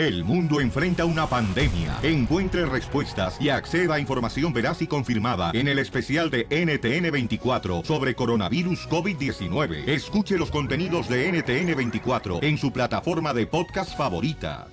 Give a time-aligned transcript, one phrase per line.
[0.00, 1.98] El mundo enfrenta una pandemia.
[2.02, 8.14] Encuentre respuestas y acceda a información veraz y confirmada en el especial de NTN24 sobre
[8.14, 9.86] coronavirus COVID-19.
[9.86, 14.68] Escuche los contenidos de NTN24 en su plataforma de podcast favorita.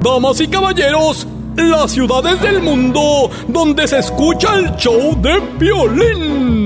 [0.00, 1.26] Damas y caballeros,
[1.56, 6.63] las ciudades del mundo donde se escucha el show de violín.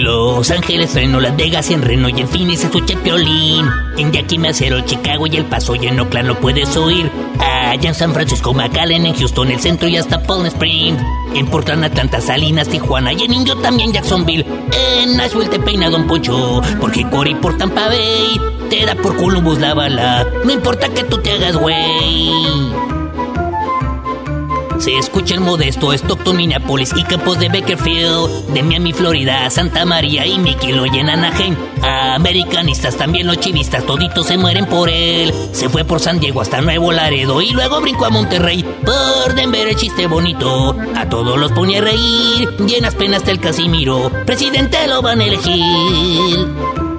[0.00, 3.68] Los Ángeles, Reno, Las Vegas, en Reno y en Phoenix escuché Piolín.
[3.98, 7.10] En Yakima, Cero, Chicago y El Paso y en Oakland lo puedes oír.
[7.38, 11.02] Allá en San Francisco, McAllen, en Houston, el centro y hasta Palm Springs.
[11.34, 14.46] En Portland, Atlanta, Salinas, Tijuana y en Indio también Jacksonville.
[14.72, 19.58] En Nashville te peina Don Poncho, porque Cory por Tampa Bay te da por Columbus
[19.58, 20.26] la bala.
[20.44, 22.89] No importa que tú te hagas güey.
[24.80, 30.26] Se escucha el modesto Stockton, Minneapolis y Campos de Bakerfield, de Miami, Florida, Santa María
[30.26, 31.54] y Mickey lo en Anaheim.
[31.82, 35.34] Americanistas, también los chivistas, toditos se mueren por él.
[35.52, 38.64] Se fue por San Diego hasta Nuevo Laredo y luego brincó a Monterrey.
[38.64, 42.48] Por Denver el chiste bonito, a todos los pone a reír.
[42.66, 46.89] Llenas penas del Casimiro, presidente lo van a elegir.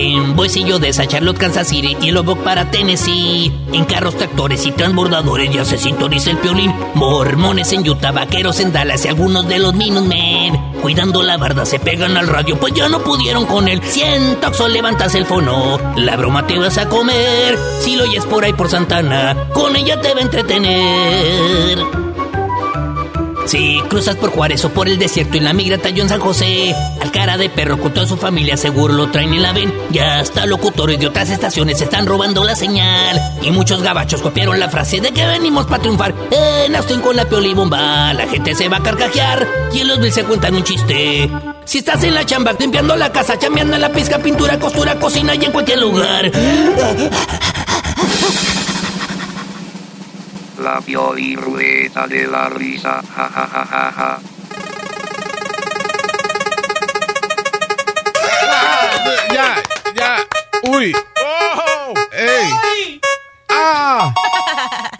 [0.00, 3.52] En Boisillo de Charlotte, Kansas City y Lubbock para Tennessee.
[3.72, 6.72] En carros, tractores y transbordadores ya se sintoniza el piolín.
[6.94, 10.56] Mormones en Utah, vaqueros en Dallas y algunos de los Minutemen.
[10.80, 13.82] Cuidando la barda se pegan al radio, pues ya no pudieron con él.
[13.82, 17.58] Siento que levantas el fono, la broma te vas a comer.
[17.80, 21.78] Si lo oyes por ahí por Santana, con ella te va a entretener.
[23.48, 26.74] Si cruzas por Juárez o por el desierto en la migra talló en San José,
[27.00, 29.72] al cara de perro con toda su familia seguro lo traen y la ven.
[29.90, 33.18] Ya hasta locutores de otras estaciones están robando la señal.
[33.40, 36.14] Y muchos gabachos copiaron la frase de que venimos para triunfar.
[36.30, 39.48] En Austin con la pioli bomba, la gente se va a carcajear.
[39.72, 41.30] Y en los Bills se cuentan un chiste.
[41.64, 45.46] Si estás en la chamba, limpiando la casa, chambeando la pizca, pintura, costura, cocina y
[45.46, 46.30] en cualquier lugar.
[50.68, 54.20] La Pioli Rueda de la Risa, ja ja ja ja ja.
[59.32, 59.62] Ya,
[59.96, 60.16] ya.
[60.70, 60.94] Uy.
[62.12, 63.00] ¡Ey!
[63.48, 64.12] ¡Ah!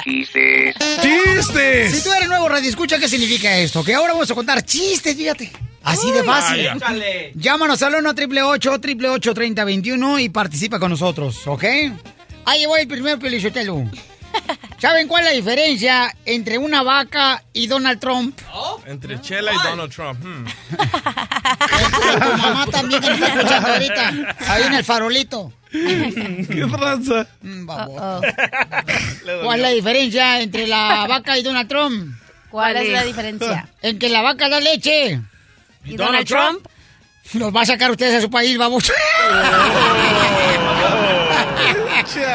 [0.03, 0.75] Chistes.
[1.03, 1.95] ¡Chistes!
[1.95, 3.85] Si tú eres nuevo radio, escucha qué significa esto.
[3.85, 5.53] Que ahora vamos a contar chistes, fíjate.
[5.83, 6.67] Así de fácil.
[6.81, 7.31] vaya.
[7.35, 11.65] Llámanos al 1 888 3021 y participa con nosotros, ¿ok?
[12.47, 13.85] Ahí voy el primer pelichotelo.
[14.79, 18.39] ¿Saben cuál es la diferencia entre una vaca y Donald Trump?
[18.87, 20.25] Entre Chela y Donald Trump.
[20.25, 20.45] hmm.
[22.23, 24.37] Tu mamá también que está escuchando ahorita.
[24.49, 25.53] Ahí en el farolito.
[25.71, 27.27] ¿Qué tranza?
[27.43, 27.67] Mm.
[27.67, 32.15] ¿Cuál es la diferencia entre la vaca y Donald Trump?
[32.51, 33.69] ¿Cuál es la diferencia?
[33.83, 35.21] En que la vaca da leche.
[35.85, 36.67] ¿Y Donald Trump?
[37.35, 38.91] Los va a sacar ustedes a su país, vamos.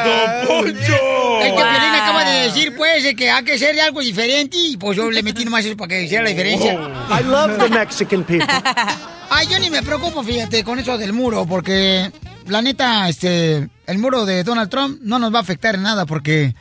[0.04, 1.13] ¡Don Poncho!
[1.44, 4.76] El que Piolín acaba de decir, pues, de que hay que ser algo diferente y
[4.76, 6.72] pues yo le metí nomás eso para que hiciera la diferencia.
[6.74, 8.46] I love the Mexican people.
[9.30, 12.10] Ay, yo ni me preocupo, fíjate, con eso del muro, porque
[12.46, 16.06] la neta, este, el muro de Donald Trump no nos va a afectar en nada,
[16.06, 16.54] porque,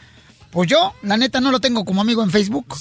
[0.49, 2.75] pues yo, la neta, no lo tengo como amigo en Facebook.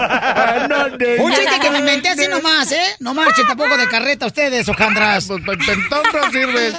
[1.25, 2.97] Un chiste que me inventé así nomás, ¿eh?
[3.01, 5.27] No marchen tampoco de carreta ustedes, hojandras.
[5.27, 6.75] Pues entonces sirves.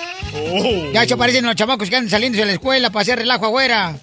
[0.94, 3.96] Ya se parecen los chamacos que andan saliendo de la escuela para hacer relajo agüera.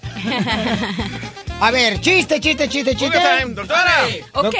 [1.60, 3.18] A ver, chiste, chiste, chiste, chiste.
[3.18, 4.06] Time, doctora.
[4.32, 4.54] Ok.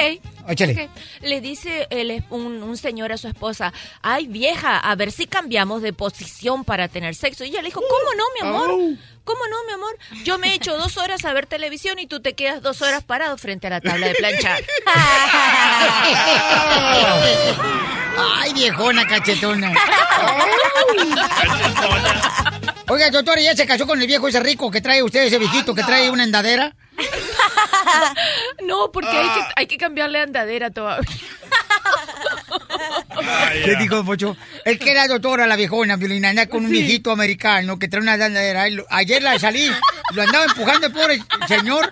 [0.47, 0.73] Échale.
[0.83, 0.89] ok.
[1.21, 3.71] Le dice el es- un, un señor a su esposa,
[4.01, 7.43] ay vieja, a ver si cambiamos de posición para tener sexo.
[7.45, 8.97] Y ella le dijo, ¿cómo no, mi amor?
[9.23, 9.97] ¿Cómo no, mi amor?
[10.23, 13.03] Yo me he hecho dos horas a ver televisión y tú te quedas dos horas
[13.03, 14.63] parado frente a la tabla de planchar.
[18.35, 19.73] Ay, viejona cachetona.
[22.89, 25.73] Oiga, doctor, ¿ya se casó con el viejo ese rico que trae usted, ese viejito
[25.73, 26.75] que trae una endadera?
[28.63, 31.09] no, porque hay, que, hay que cambiarle andadera todavía.
[33.65, 34.35] ¿Qué dijo, Pocho?
[34.65, 38.13] Es que la doctora, la viejona, Violina, anda con un viejito americano que trae una
[38.15, 38.67] endadera.
[38.67, 39.71] Él- Ayer la salí,
[40.13, 41.91] lo andaba empujando el pobre señor.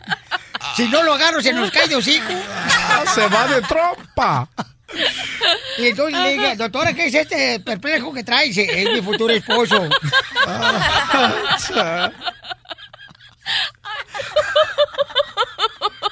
[0.76, 2.34] Si no lo agarro, se nos cae de hocico.
[2.56, 4.48] Ah, Se va de trompa.
[5.78, 8.48] Y entonces le dije, doctora, ¿qué es este perplejo que trae?
[8.48, 9.88] Dice, es mi futuro esposo.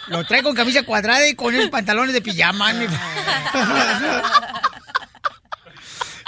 [0.07, 2.73] Lo trae con camisa cuadrada y con esos pantalones de pijama.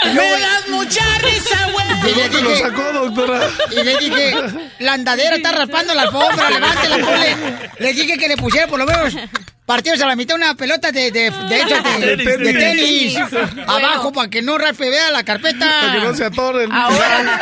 [0.03, 0.35] Y luego-
[0.69, 1.85] mucha risa, güey!
[2.11, 3.39] Y le ¿Dónde lo dije, sacó, doctora?
[3.71, 4.35] y le dije,
[4.79, 7.35] la andadera está raspando la alfombra, levántela, ponle.
[7.79, 9.13] Le dije que le pusiera por lo menos
[9.65, 13.17] partidos a la mitad una pelota de, de, de, hecho, de, Tenis, de tenis.
[13.67, 15.65] Abajo para que no raspe vea la carpeta.
[15.81, 16.71] Para que no se atoren.
[16.71, 17.39] Ahora,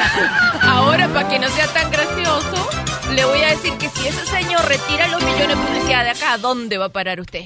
[0.61, 2.69] ahora para que no sea tan gracioso,
[3.13, 6.33] le voy a decir que si ese señor retira los millones de publicidad de acá,
[6.33, 7.45] ¿a dónde va a parar usted?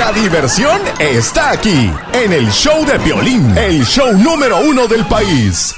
[0.00, 5.76] La diversión está aquí, en el show de violín, el show número uno del país.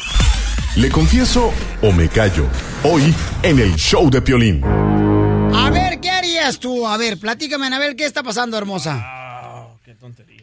[0.76, 1.50] ¿Le confieso
[1.82, 2.44] o me callo?
[2.84, 4.62] Hoy en el show de Piolín.
[4.64, 6.86] A ver, ¿qué harías tú?
[6.86, 8.94] A ver, platícame, Anabel, ¿qué está pasando, hermosa?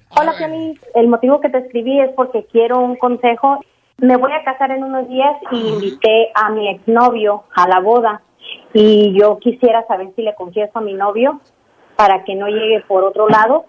[0.09, 0.77] Hola, Piolín.
[0.93, 3.63] El motivo que te escribí es porque quiero un consejo.
[3.95, 8.23] Me voy a casar en unos días y invité a mi exnovio a la boda.
[8.73, 11.39] Y yo quisiera saber si le confieso a mi novio
[11.99, 13.65] para que no llegue por otro lado.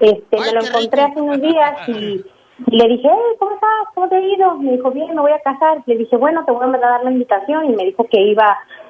[0.00, 2.22] Este, me lo encontré hace unos días y,
[2.66, 3.70] y le dije, hey, ¿cómo estás?
[3.94, 4.54] ¿Cómo te ha ido?
[4.58, 5.82] Me dijo, bien, me voy a casar.
[5.86, 8.44] Le dije, bueno, te voy a dar la invitación y me dijo que iba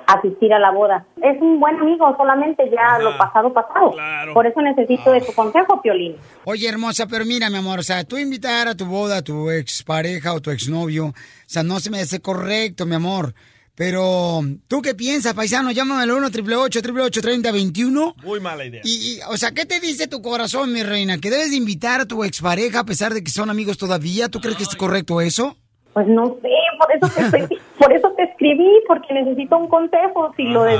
[0.07, 1.07] a asistir a la boda.
[1.23, 3.95] Es un buen amigo, solamente ya lo pasado, pasado.
[4.35, 6.17] Por eso necesito de tu consejo, Piolín.
[6.45, 9.51] Oye, hermosa, pero mira, mi amor, o sea, tú invitar a tu boda a tu
[9.51, 11.15] expareja o tu exnovio, o
[11.47, 13.35] sea, no se me hace correcto, mi amor.
[13.75, 15.71] Pero, ¿tú qué piensas, paisano?
[15.71, 18.83] Llámame al 1 888 3021 Muy mala idea.
[18.85, 21.19] Y, y, o sea, ¿qué te dice tu corazón, mi reina?
[21.19, 24.29] ¿Que debes de invitar a tu expareja a pesar de que son amigos todavía?
[24.29, 25.57] ¿Tú crees que es correcto eso?
[25.95, 30.33] Pues no sé, por eso te, estoy- por eso te escribí, porque necesito un consejo,
[30.37, 30.79] si lo de,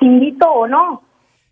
[0.00, 1.02] si invito o no.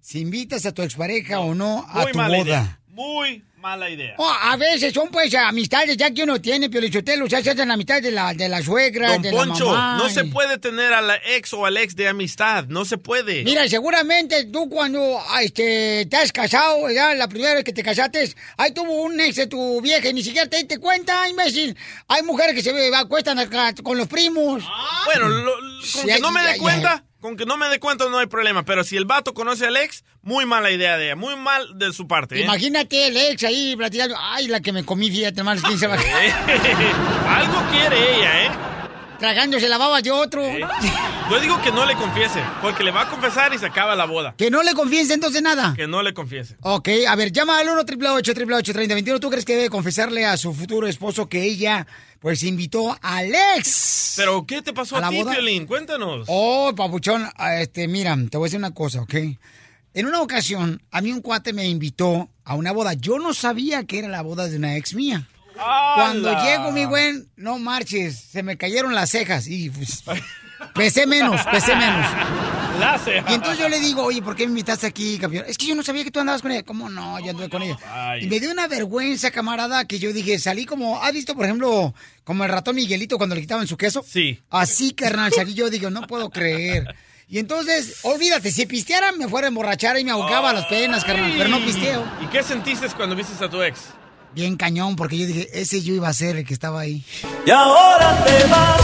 [0.00, 2.46] Si invitas a tu expareja o no a Muy tu mala boda.
[2.48, 2.79] idea.
[3.00, 4.14] Muy mala idea.
[4.18, 7.78] Oh, a veces son pues amistades ya que uno tiene, Piolichotelo, ya se hacen la
[7.78, 9.96] mitad de la, de la suegra, Don de Poncho, la mamá.
[9.96, 12.66] no se puede tener a la ex o al ex de amistad.
[12.68, 13.42] No se puede.
[13.42, 17.82] Mira, seguramente tú cuando ah, este, te has casado, ya la primera vez que te
[17.82, 21.74] casaste, ahí tuvo un ex de tu vieja y ni siquiera te diste cuenta, imbécil.
[22.08, 23.38] Hay mujeres que se acuestan
[23.82, 24.62] con los primos.
[25.06, 27.02] Bueno, lo- con Sí, que no me dé ya.
[27.20, 28.64] Con que no me dé cuenta no hay problema.
[28.64, 31.16] Pero si el vato conoce al ex, muy mala idea de ella.
[31.16, 32.38] Muy mal de su parte.
[32.40, 32.44] ¿eh?
[32.44, 35.94] Imagínate el ex ahí platicando, ay, la que me comí, fíjate, más 15 va-
[37.28, 38.50] Algo quiere ella, ¿eh?
[39.20, 40.42] Tragándose la baba de otro.
[41.30, 44.06] Yo digo que no le confiese, porque le va a confesar y se acaba la
[44.06, 44.34] boda.
[44.36, 45.74] Que no le confiese entonces nada.
[45.76, 46.56] Que no le confiese.
[46.62, 50.54] Ok, a ver, llama al 1 888 3021 ¿Tú crees que debe confesarle a su
[50.54, 51.86] futuro esposo que ella,
[52.18, 54.14] pues, invitó al ex?
[54.16, 55.32] Pero, ¿qué te pasó ¿A a, ti, boda?
[55.32, 55.66] Piolín?
[55.66, 56.24] Cuéntanos.
[56.26, 59.14] Oh, papuchón, ah, este, mira, te voy a decir una cosa, ¿ok?
[59.92, 62.94] En una ocasión, a mí un cuate me invitó a una boda.
[62.94, 65.28] Yo no sabía que era la boda de una ex mía.
[65.94, 70.02] Cuando llego, mi buen, no marches, se me cayeron las cejas y pues,
[70.74, 72.06] pesé menos, pesé menos.
[72.78, 73.30] La ceja.
[73.30, 75.44] Y entonces yo le digo, oye, ¿por qué me invitaste aquí, campeón?
[75.46, 76.62] Es que yo no sabía que tú andabas con ella.
[76.62, 77.20] ¿Cómo no?
[77.20, 77.76] Yo anduve con ella.
[77.86, 78.24] Ay.
[78.24, 81.94] Y me dio una vergüenza, camarada, que yo dije, salí como, ¿has visto, por ejemplo,
[82.24, 84.02] como el ratón Miguelito cuando le quitaban su queso?
[84.06, 84.40] Sí.
[84.48, 86.94] Así, carnal, salí yo, digo, no puedo creer.
[87.28, 91.32] Y entonces, olvídate, si pisteara me fuera a emborrachar y me ahogaba las penas, carnal,
[91.36, 92.04] pero no pisteo.
[92.22, 93.80] ¿Y qué sentiste cuando viste a tu ex?
[94.34, 97.04] Bien cañón, porque yo dije, ese yo iba a ser el que estaba ahí.
[97.46, 98.80] Y ahora te vas.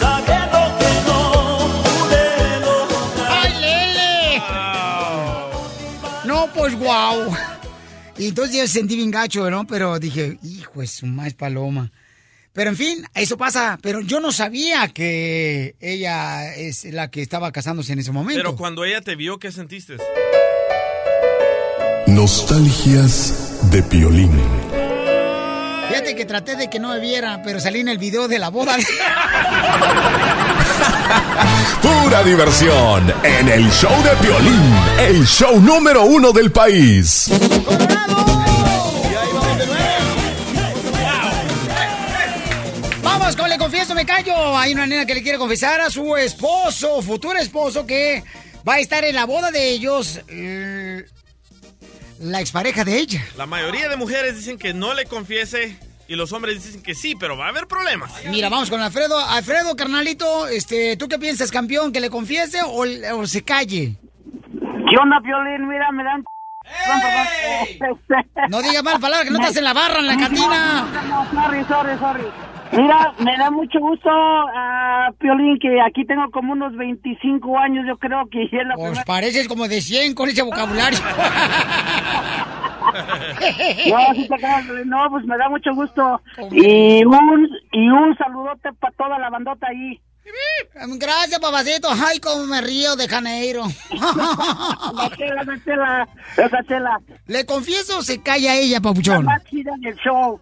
[0.00, 1.20] Sabiendo que no
[1.84, 3.28] pude lograr.
[3.30, 4.42] ¡Ay, Lele!
[6.24, 7.36] No, pues guau.
[8.16, 9.66] Y entonces yo sentí bien gacho, ¿no?
[9.66, 11.92] Pero dije, hijo, es un más paloma.
[12.54, 13.78] Pero en fin, eso pasa.
[13.82, 18.40] Pero yo no sabía que ella es la que estaba casándose en ese momento.
[18.40, 19.96] Pero cuando ella te vio, ¿qué sentiste?
[22.24, 24.32] Nostalgias de Piolín.
[25.90, 28.48] Fíjate que traté de que no me viera, pero salí en el video de la
[28.48, 28.78] boda.
[31.82, 37.30] Pura diversión en el show de Piolín, el show número uno del país.
[43.02, 44.56] Vamos con Le Confieso, me callo.
[44.56, 48.24] Hay una nena que le quiere confesar a su esposo, futuro esposo, que
[48.66, 50.20] va a estar en la boda de ellos.
[52.20, 53.24] La expareja de ella.
[53.36, 57.14] La mayoría de mujeres dicen que no le confiese y los hombres dicen que sí,
[57.18, 58.12] pero va a haber problemas.
[58.30, 59.18] Mira, vamos con Alfredo.
[59.18, 61.92] Alfredo, carnalito, este, ¿tú qué piensas, campeón?
[61.92, 62.84] ¿Que le confiese o,
[63.18, 63.96] o se calle?
[64.60, 65.68] ¿Qué onda, Piolín?
[65.68, 66.24] Mira, me dan...
[67.78, 68.48] Perdón.
[68.48, 70.86] No digas mal palabras, que no estás en la barra, en la cantina.
[71.08, 72.24] No, sorry, sorry, sorry.
[72.72, 77.96] Mira, me da mucho gusto, ah, Piolín, que aquí tengo como unos 25 años, yo
[77.98, 79.04] creo que es la Pues primera...
[79.04, 80.98] pareces como de 100 con ese vocabulario.
[82.94, 86.20] No, sí te no, pues me da mucho gusto.
[86.52, 90.00] Y un, y un saludote para toda la bandota ahí.
[90.98, 91.88] Gracias, papacito.
[91.90, 93.64] Ay, cómo me río de Janeiro.
[94.94, 96.98] La chela, la chela, esa chela.
[97.26, 99.24] Le confieso, se calla ella, papuchón.
[99.24, 100.40] La más chida del show.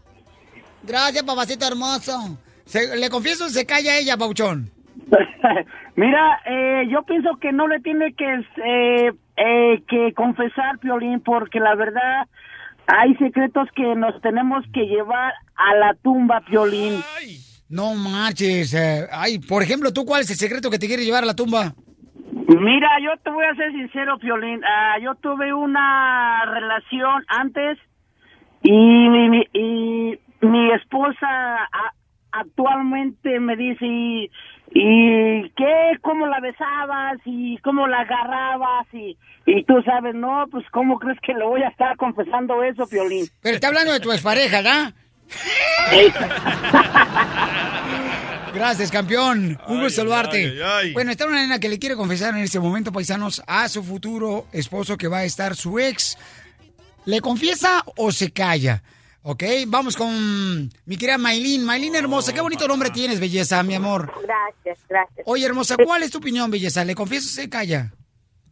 [0.83, 2.39] Gracias, papacito hermoso.
[2.73, 4.71] Se- le confieso, se calla ella, papuchón.
[5.97, 8.25] Mira, eh, yo pienso que no le tiene que,
[8.65, 12.27] eh, eh, que confesar, Piolín, porque la verdad
[12.87, 17.01] hay secretos que nos tenemos que llevar a la tumba, Piolín.
[17.69, 18.73] No marches.
[18.75, 21.37] eh, ay, por ejemplo, ¿tú cuál es el secreto que te quiere llevar a la
[21.37, 21.75] tumba?
[22.49, 24.63] Mira, yo te voy a ser sincero, Piolín.
[24.65, 27.79] Ah, yo tuve una relación antes
[28.63, 31.27] y mi, y mi esposa
[31.65, 31.93] a-
[32.33, 34.31] actualmente me dice, ¿y,
[34.75, 35.99] y qué?
[36.03, 37.19] ¿Cómo la besabas?
[37.25, 38.87] ¿Y cómo la agarrabas?
[38.93, 42.87] Y, y tú sabes, no, pues ¿cómo crees que le voy a estar confesando eso,
[42.87, 43.27] Piolín?
[43.41, 44.95] Pero está hablando de tu expareja, ¿verdad?
[48.55, 49.59] Gracias, campeón.
[49.67, 50.45] Un gusto saludarte.
[50.45, 50.93] ay, ay.
[50.93, 54.47] Bueno, está una nena que le quiere confesar en este momento, paisanos, a su futuro
[54.53, 56.19] esposo que va a estar su ex.
[57.07, 58.83] ¿Le confiesa o se calla?
[59.25, 61.65] Ok, vamos con mi querida Maylin.
[61.65, 64.13] Maylin hermosa, qué bonito nombre tienes, belleza, mi amor.
[64.21, 65.27] Gracias, gracias.
[65.29, 66.85] Oye, hermosa, ¿cuál es tu opinión, belleza?
[66.85, 67.93] ¿Le confiesa o se calla?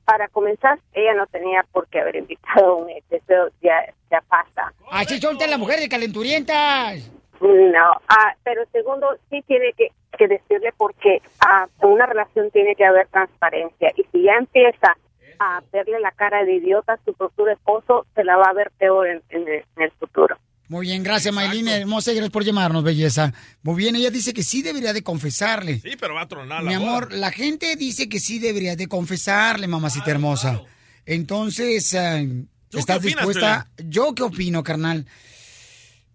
[0.05, 4.21] Para comenzar, ella no tenía por qué haber invitado a un ex, eso ya, ya
[4.29, 4.73] pasa.
[4.93, 7.11] Así son ustedes las mujeres calenturientas.
[7.41, 12.77] No, ah, pero segundo, sí tiene que, que decirle porque ah, en una relación tiene
[12.77, 14.97] que haber transparencia y si ya empieza
[15.41, 18.71] a verle la cara de idiota a su futuro esposo, se la va a ver
[18.79, 20.37] peor en, en el, en el futuro.
[20.71, 23.35] Muy bien, gracias, Maylin, hermosa, gracias por llamarnos, belleza.
[23.65, 25.81] Muy bien, ella dice que sí debería de confesarle.
[25.81, 26.89] Sí, pero va a tronar la Mi boda.
[26.89, 30.63] amor, la gente dice que sí deberías de confesarle, mamacita hermosa.
[31.07, 33.69] Entonces, eh, ¿estás dispuesta?
[33.85, 35.07] ¿Yo qué opino, carnal?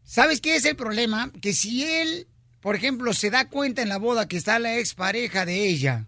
[0.05, 1.33] ¿Sabes qué es el problema?
[1.41, 2.25] Que si él,
[2.61, 6.07] por ejemplo, se da cuenta en la boda que está la expareja de ella,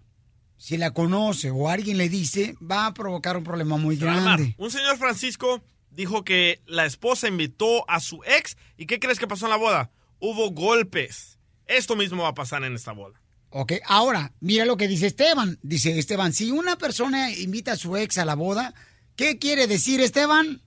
[0.56, 4.54] si la conoce o alguien le dice, va a provocar un problema muy grande.
[4.56, 9.26] Un señor Francisco dijo que la esposa invitó a su ex y ¿qué crees que
[9.26, 9.90] pasó en la boda?
[10.20, 11.38] Hubo golpes.
[11.66, 13.20] Esto mismo va a pasar en esta boda.
[13.50, 15.58] Ok, ahora, mira lo que dice Esteban.
[15.62, 18.74] Dice Esteban, si una persona invita a su ex a la boda,
[19.16, 20.60] ¿qué quiere decir Esteban?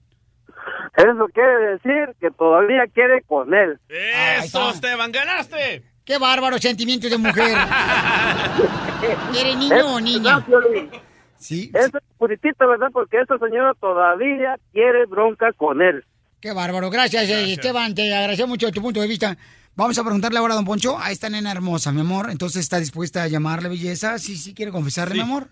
[0.96, 3.78] Eso quiere decir que todavía quiere con él.
[3.88, 5.10] ¡Eso, Esteban!
[5.10, 5.82] ¡Ganaste!
[6.04, 7.56] ¡Qué bárbaro sentimientos de mujer!
[9.38, 10.44] ¿Eres niño o niña?
[11.42, 11.70] Sí.
[11.74, 12.88] Eso es puritito, ¿verdad?
[12.92, 16.04] Porque esa señora todavía quiere bronca con él.
[16.40, 16.88] Qué bárbaro.
[16.90, 17.94] Gracias, eh, Esteban.
[17.94, 19.36] Te agradezco mucho tu punto de vista.
[19.74, 22.30] Vamos a preguntarle ahora a don Poncho a esta nena hermosa, mi amor.
[22.30, 24.18] Entonces, ¿está dispuesta a llamarle belleza?
[24.18, 25.48] Sí, sí, quiere confesarle, mi amor.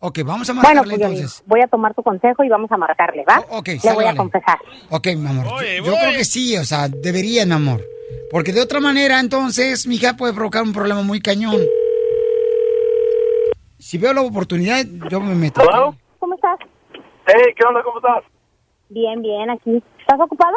[0.00, 1.42] Ok, vamos a Bueno, marcarle pues yo entonces.
[1.46, 3.44] voy a tomar tu consejo y vamos a marcarle, ¿va?
[3.50, 4.16] ok, Le sale, voy a vale.
[4.18, 4.58] confesar.
[4.88, 5.44] Ok, mi amor.
[5.46, 7.84] Yo- yo creo que sí, o sea, debería, mi amor.
[8.30, 11.60] Porque de otra manera, entonces, mi hija puede provocar un problema muy cañón.
[13.90, 15.62] Si veo la oportunidad, yo me meto.
[16.20, 16.60] ¿Cómo estás?
[17.26, 17.82] Hey, ¿qué onda?
[17.82, 18.22] ¿Cómo estás?
[18.88, 19.82] Bien, bien, aquí.
[19.98, 20.56] ¿Estás ocupado?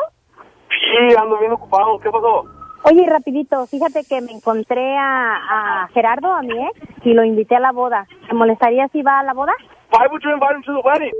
[0.69, 1.97] Sí, ando bien ocupado.
[1.97, 2.45] ¿Qué pasó?
[2.83, 7.55] Oye, rapidito, fíjate que me encontré a, a Gerardo, a mi ex, y lo invité
[7.55, 8.05] a la boda.
[8.29, 9.53] ¿Te molestaría si va a la boda?
[9.91, 11.11] Why would you invite him to the wedding?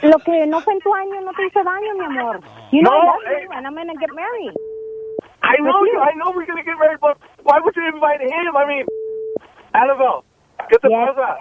[0.00, 2.40] Lo que no fue en tu año no te hizo daño, mi amor.
[2.72, 3.44] You know No, I love hey.
[3.44, 4.54] you and I'm gonna get married.
[5.42, 6.00] I know you.
[6.00, 8.56] I know we're gonna get married, but why would you invite him?
[8.56, 8.86] I mean,
[9.74, 10.24] Annabelle,
[10.68, 11.38] ¿qué te pasa?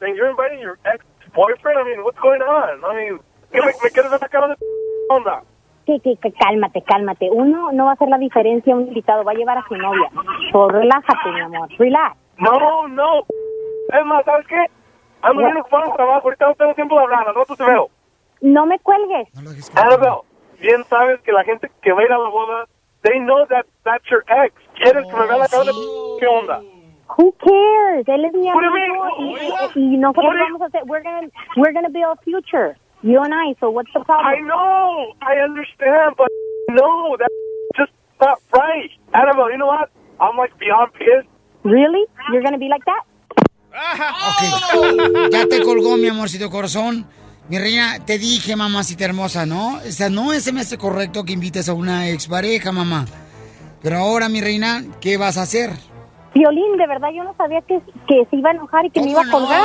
[0.00, 1.78] Then you're inviting your ex-boyfriend?
[1.78, 2.84] I mean, what's going on?
[2.84, 3.20] I mean,
[3.52, 4.56] ¿qué me, me quieres sacar de
[5.10, 5.42] onda?
[5.86, 7.30] Que, que cálmate, cálmate.
[7.30, 10.10] Uno no va a hacer la diferencia, un invitado va a llevar a su novia.
[10.50, 11.68] So, relájate, mi amor.
[11.78, 12.16] Relax.
[12.38, 13.20] No, no.
[13.92, 14.66] Es más, ¿sabes qué?
[15.22, 16.20] Ando bien ocupado en el trabajo.
[16.24, 17.28] Ahorita no tengo tiempo de hablar.
[17.28, 17.88] Al rato te veo.
[18.40, 19.28] No me cuelgues.
[19.76, 20.22] Annabelle,
[20.60, 22.66] bien sabes que la gente que va a ir a la boda,
[23.02, 24.52] they know that that's your ex.
[24.74, 25.72] ¿Quieres que me vea la cara de
[26.18, 26.60] qué onda?
[27.08, 28.08] Who cares?
[28.08, 28.66] Él es mi amigo
[29.18, 32.76] you y, y nosotros vamos a hacer, we're gonna, we're gonna build a future.
[33.02, 34.26] You and I, so what's the problem?
[34.26, 35.14] I know.
[35.22, 36.28] I understand, but
[36.70, 37.32] no, that's
[37.78, 38.90] just not right.
[39.14, 39.90] Annabelle, you know what?
[40.20, 41.28] I'm like beyond pissed.
[41.62, 42.04] Really?
[42.32, 43.04] You're gonna be like that?
[44.28, 45.30] Ok.
[45.30, 47.06] Ya te colgó, mi amorcito corazón.
[47.48, 49.76] Mi reina, te dije, mamacita hermosa, ¿no?
[49.76, 53.06] O sea, no se me hace correcto que invites a una expareja, mamá.
[53.82, 55.70] Pero ahora, mi reina, ¿qué vas a hacer?
[56.34, 59.10] Violín, de verdad yo no sabía que, que se iba a enojar y que me
[59.10, 59.62] iba a colgar.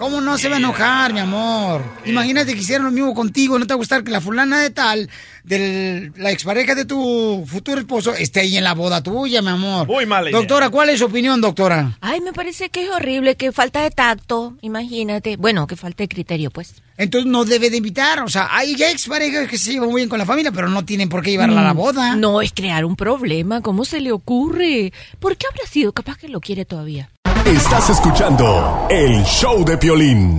[0.00, 1.84] ¿Cómo no se va a enojar, mi amor?
[2.06, 3.58] Imagínate que hicieran lo mismo contigo.
[3.58, 5.10] ¿No te va a gustar que la fulana de tal,
[5.44, 9.86] de la expareja de tu futuro esposo, esté ahí en la boda tuya, mi amor?
[9.86, 10.38] Muy mala idea.
[10.40, 11.98] Doctora, ¿cuál es su opinión, doctora?
[12.00, 15.36] Ay, me parece que es horrible, que falta de tacto, imagínate.
[15.36, 16.76] Bueno, que falta de criterio, pues.
[16.96, 18.20] Entonces no debe de invitar.
[18.22, 20.82] O sea, hay ya exparejas que se llevan muy bien con la familia, pero no
[20.82, 22.16] tienen por qué llevarla a la Mm, boda.
[22.16, 23.60] No, es crear un problema.
[23.60, 24.94] ¿Cómo se le ocurre?
[25.18, 25.92] ¿Por qué habrá sido?
[25.92, 27.10] Capaz que lo quiere todavía.
[27.46, 30.38] Estás escuchando el show de Piolín.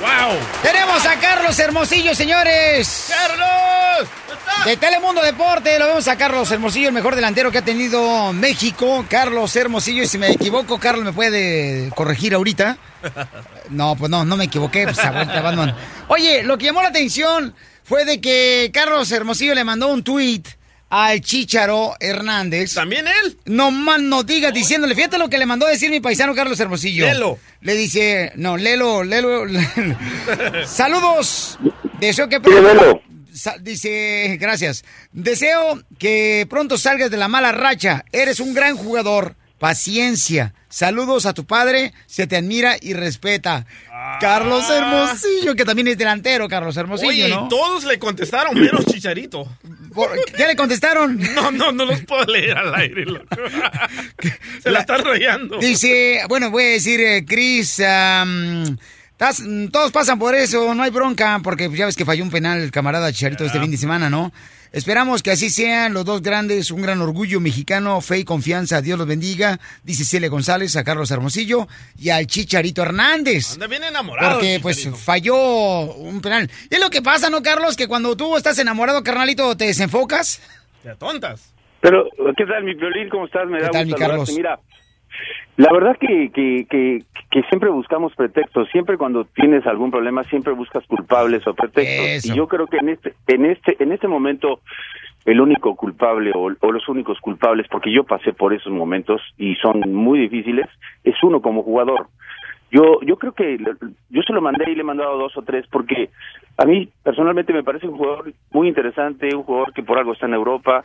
[0.00, 0.36] ¡Wow!
[0.62, 3.08] Tenemos a Carlos Hermosillo, señores.
[3.08, 4.08] ¡Carlos!
[4.64, 9.04] De Telemundo Deporte, lo vemos a Carlos Hermosillo, el mejor delantero que ha tenido México.
[9.08, 12.76] Carlos Hermosillo, y si me equivoco, Carlos me puede corregir ahorita.
[13.70, 15.74] No, pues no, no me equivoqué, pues aguanta, Batman.
[16.08, 20.42] Oye, lo que llamó la atención fue de que Carlos Hermosillo le mandó un tweet
[20.90, 22.74] al Chícharo Hernández.
[22.74, 23.36] ¿También él?
[23.44, 26.58] No más no digas diciéndole, fíjate lo que le mandó a decir mi paisano Carlos
[26.58, 27.06] Hermosillo.
[27.06, 27.38] Lelo.
[27.60, 29.44] Le dice, no, Lelo, Lelo.
[30.66, 31.58] Saludos.
[32.00, 33.02] Deseo que Lelo.
[33.32, 34.84] Sa- dice, gracias.
[35.12, 38.04] Deseo que pronto salgas de la mala racha.
[38.12, 39.36] Eres un gran jugador.
[39.58, 40.54] Paciencia.
[40.68, 41.92] Saludos a tu padre.
[42.06, 43.66] Se te admira y respeta.
[44.20, 47.46] Carlos Hermosillo, que también es delantero, Carlos Hermosillo, Oye, ¿no?
[47.46, 49.48] y todos le contestaron, menos Chicharito.
[50.36, 51.18] ¿Qué le contestaron?
[51.34, 53.26] No, no, no los puedo leer al aire, loco.
[54.62, 55.58] Se la están rayando.
[55.58, 57.24] Dice, bueno, voy a decir, eh,
[59.18, 62.30] tas- mm, todos pasan por eso, no hay bronca, porque ya ves que falló un
[62.30, 64.32] penal el camarada Chicharito este fin de semana, ¿no?
[64.72, 68.98] Esperamos que así sean los dos grandes, un gran orgullo mexicano, fe y confianza, Dios
[68.98, 73.54] los bendiga, dice Cele González, a Carlos Hermosillo y al Chicharito Hernández.
[73.54, 74.34] Anda bien enamorado.
[74.34, 75.36] Porque pues falló
[75.94, 76.50] un penal.
[76.70, 77.76] Y es lo que pasa, ¿no, Carlos?
[77.76, 80.40] Que cuando tú estás enamorado, carnalito, te desenfocas.
[80.82, 81.54] Te tontas.
[81.80, 82.04] Pero,
[82.36, 83.08] ¿qué tal, mi violín?
[83.08, 83.46] ¿Cómo estás?
[83.48, 84.32] Me ¿Qué da tal, gusto mi Carlos?
[84.34, 84.60] Mira,
[85.58, 88.68] la verdad que, que, que, que siempre buscamos pretextos.
[88.70, 92.06] Siempre cuando tienes algún problema, siempre buscas culpables o pretextos.
[92.06, 92.32] Eso.
[92.32, 94.60] Y yo creo que en este, en este, en este momento,
[95.24, 99.56] el único culpable o, o los únicos culpables, porque yo pasé por esos momentos y
[99.56, 100.66] son muy difíciles,
[101.02, 102.06] es uno como jugador.
[102.70, 103.58] Yo, yo creo que
[104.10, 106.10] yo se lo mandé y le he mandado dos o tres porque
[106.56, 110.26] a mí personalmente me parece un jugador muy interesante, un jugador que por algo está
[110.26, 110.84] en Europa,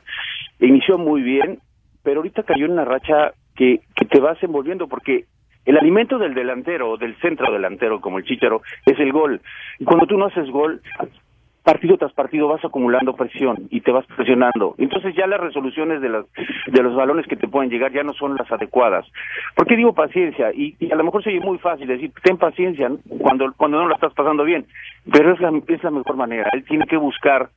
[0.60, 1.60] inició muy bien,
[2.01, 5.25] pero ahorita cayó en una racha que, que te vas envolviendo porque
[5.65, 9.41] el alimento del delantero o del centro delantero como el Chicharo es el gol.
[9.79, 10.81] Y cuando tú no haces gol,
[11.63, 14.75] partido tras partido vas acumulando presión y te vas presionando.
[14.77, 16.25] Entonces ya las resoluciones de, las,
[16.67, 19.05] de los balones que te pueden llegar ya no son las adecuadas.
[19.55, 20.51] ¿Por qué digo paciencia?
[20.53, 23.95] Y, a lo mejor se oye muy fácil decir, ten paciencia cuando, cuando no la
[23.95, 24.65] estás pasando bien,
[25.12, 26.50] pero es la, es la mejor manera.
[26.51, 27.49] Él tiene que buscar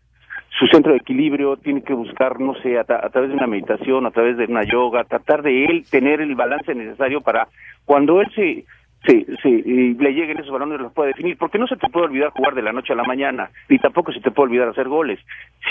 [0.51, 3.47] su centro de equilibrio, tiene que buscar, no sé, a, tra- a través de una
[3.47, 7.49] meditación, a través de una yoga, tratar de él tener el balance necesario para
[7.85, 8.65] cuando él se,
[9.05, 12.07] se, se eh, le lleguen esos balones los pueda definir, porque no se te puede
[12.07, 14.89] olvidar jugar de la noche a la mañana, ni tampoco se te puede olvidar hacer
[14.89, 15.21] goles.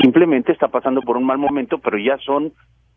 [0.02, 2.52] Simplemente está pasando por un mal momento, pero ya son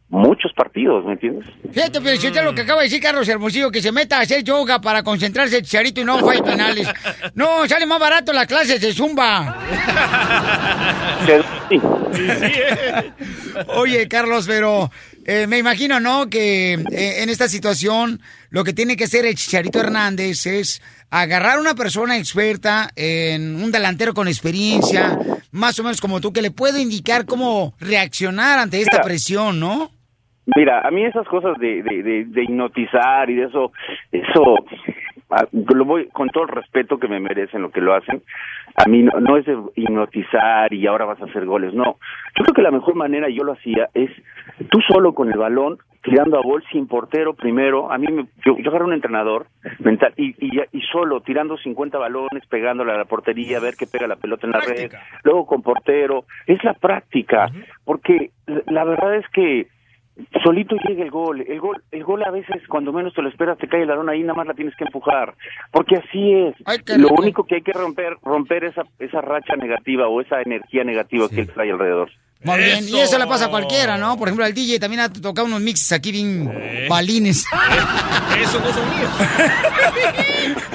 [0.09, 1.47] muchos partidos, ¿me entiendes?
[1.73, 4.42] Fíjate, pero si lo que acaba de decir Carlos Hermosillo, que se meta a hacer
[4.42, 6.88] yoga para concentrarse el chicharito y no falle penales.
[7.35, 9.59] No, sale más barato las clases de Zumba.
[13.77, 14.90] Oye, Carlos, pero
[15.25, 16.31] eh, me imagino, ¿no?
[16.31, 21.59] Que eh, en esta situación lo que tiene que hacer el Chicharito Hernández es agarrar
[21.59, 25.18] a una persona experta en un delantero con experiencia,
[25.51, 29.97] más o menos como tú, que le puede indicar cómo reaccionar ante esta presión, ¿no?
[30.56, 33.72] Mira, a mí esas cosas de, de, de, de hipnotizar y de eso,
[34.11, 34.56] eso,
[35.30, 38.22] ah, lo voy con todo el respeto que me merecen lo que lo hacen.
[38.74, 41.98] A mí no, no es de hipnotizar y ahora vas a hacer goles, no.
[42.37, 44.11] Yo creo que la mejor manera, yo lo hacía, es
[44.70, 47.92] tú solo con el balón, tirando a gol sin portero primero.
[47.92, 49.48] A mí, me, yo, yo agarré un entrenador
[49.80, 53.87] mental y, y, y solo tirando 50 balones, pegándole a la portería, a ver qué
[53.87, 54.92] pega la pelota en la red,
[55.24, 56.24] luego con portero.
[56.46, 57.50] Es la práctica,
[57.84, 58.30] porque
[58.66, 59.66] la verdad es que
[60.42, 61.40] solito llega el gol.
[61.40, 64.09] El gol, el gol a veces cuando menos te lo esperas te cae el balón
[64.09, 65.35] ahí, nada más la tienes que empujar,
[65.72, 66.54] porque así es.
[66.98, 71.28] Lo único que hay que romper, romper esa esa racha negativa o esa energía negativa
[71.28, 72.11] que él trae alrededor.
[72.42, 74.16] Muy bien, y eso le pasa a cualquiera, ¿no?
[74.16, 77.44] Por ejemplo, al DJ también ha tocado unos mixes aquí bien balines.
[78.40, 79.11] Esos no son míos.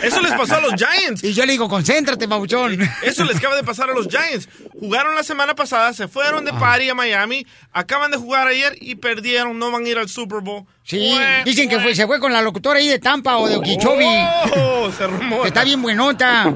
[0.04, 1.23] Eso les pasó a los Giants.
[1.23, 2.78] Y yo le digo, concéntrate, babuchón.
[3.02, 4.49] Eso les acaba de pasar a los Giants.
[4.78, 8.95] Jugaron la semana pasada, se fueron de party a Miami, acaban de jugar ayer y
[8.95, 10.65] perdieron, no van a ir al Super Bowl.
[10.84, 14.28] Sí, dicen que fue, se fue con la locutora ahí de Tampa o de Okeechobee.
[14.58, 15.47] Oh, se rumora.
[15.47, 16.54] Está bien buenota.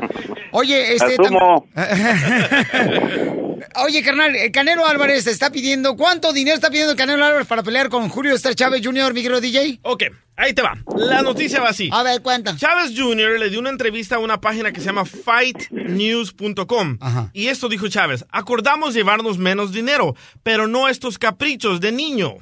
[0.52, 1.14] Oye, este...
[1.14, 1.66] Asumo.
[3.76, 5.96] Oye, carnal, el Canelo Álvarez te está pidiendo...
[5.96, 9.22] ¿Cuánto dinero está pidiendo el Canelo Álvarez para pelear con Julio César Chávez Jr., mi
[9.22, 9.80] querido DJ?
[9.84, 10.04] Ok,
[10.36, 10.78] ahí te va.
[10.96, 11.90] La noticia va así.
[11.92, 12.56] A ver, cuenta.
[12.56, 13.40] Chávez Jr.
[13.40, 17.00] le dio una entrevista a una página que se llama fightnews.com.
[17.34, 22.36] Y esto dijo Chávez, acordamos llevarnos menos dinero, pero no estos caprichos de niño.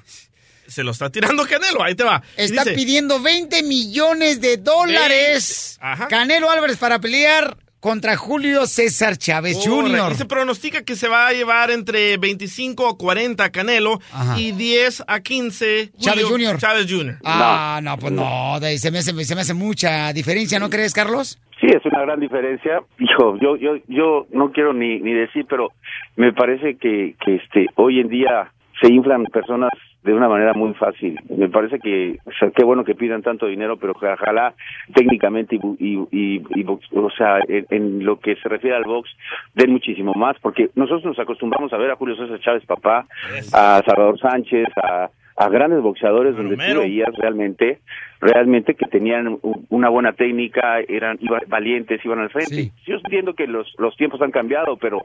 [0.68, 2.24] Se lo está tirando Canelo, ahí te va.
[2.38, 5.80] Está dice, pidiendo 20 millones de dólares.
[6.10, 9.60] Canelo Álvarez para pelear contra Julio César Chávez.
[9.64, 10.12] Jr.
[10.12, 14.40] Y se pronostica que se va a llevar entre 25 a 40 Canelo Ajá.
[14.40, 16.58] y 10 a 15 Chávez Julio Jr.
[16.60, 17.18] Chávez Jr.
[17.24, 20.96] Ah, no, pues no, de- se me, hace, se me hace mucha diferencia, ¿no crees,
[20.96, 21.38] Carlos?
[21.62, 22.82] Sí, es una gran diferencia.
[22.98, 25.70] Hijo, yo yo yo no quiero ni ni decir, pero
[26.16, 29.70] me parece que que este hoy en día se inflan personas
[30.04, 31.18] de una manera muy fácil.
[31.36, 34.54] Me parece que o sea, qué bueno que pidan tanto dinero, pero que ojalá
[34.94, 39.10] técnicamente y, y, y- o sea, en, en lo que se refiere al box
[39.56, 43.08] den muchísimo más, porque nosotros nos acostumbramos a ver a Julio César Chávez papá,
[43.54, 47.80] a Salvador Sánchez, a a grandes boxeadores donde tú veías realmente
[48.22, 52.72] realmente que tenían una buena técnica, eran iban valientes, iban al frente.
[52.86, 55.04] Yo entiendo que los los tiempos han cambiado, pero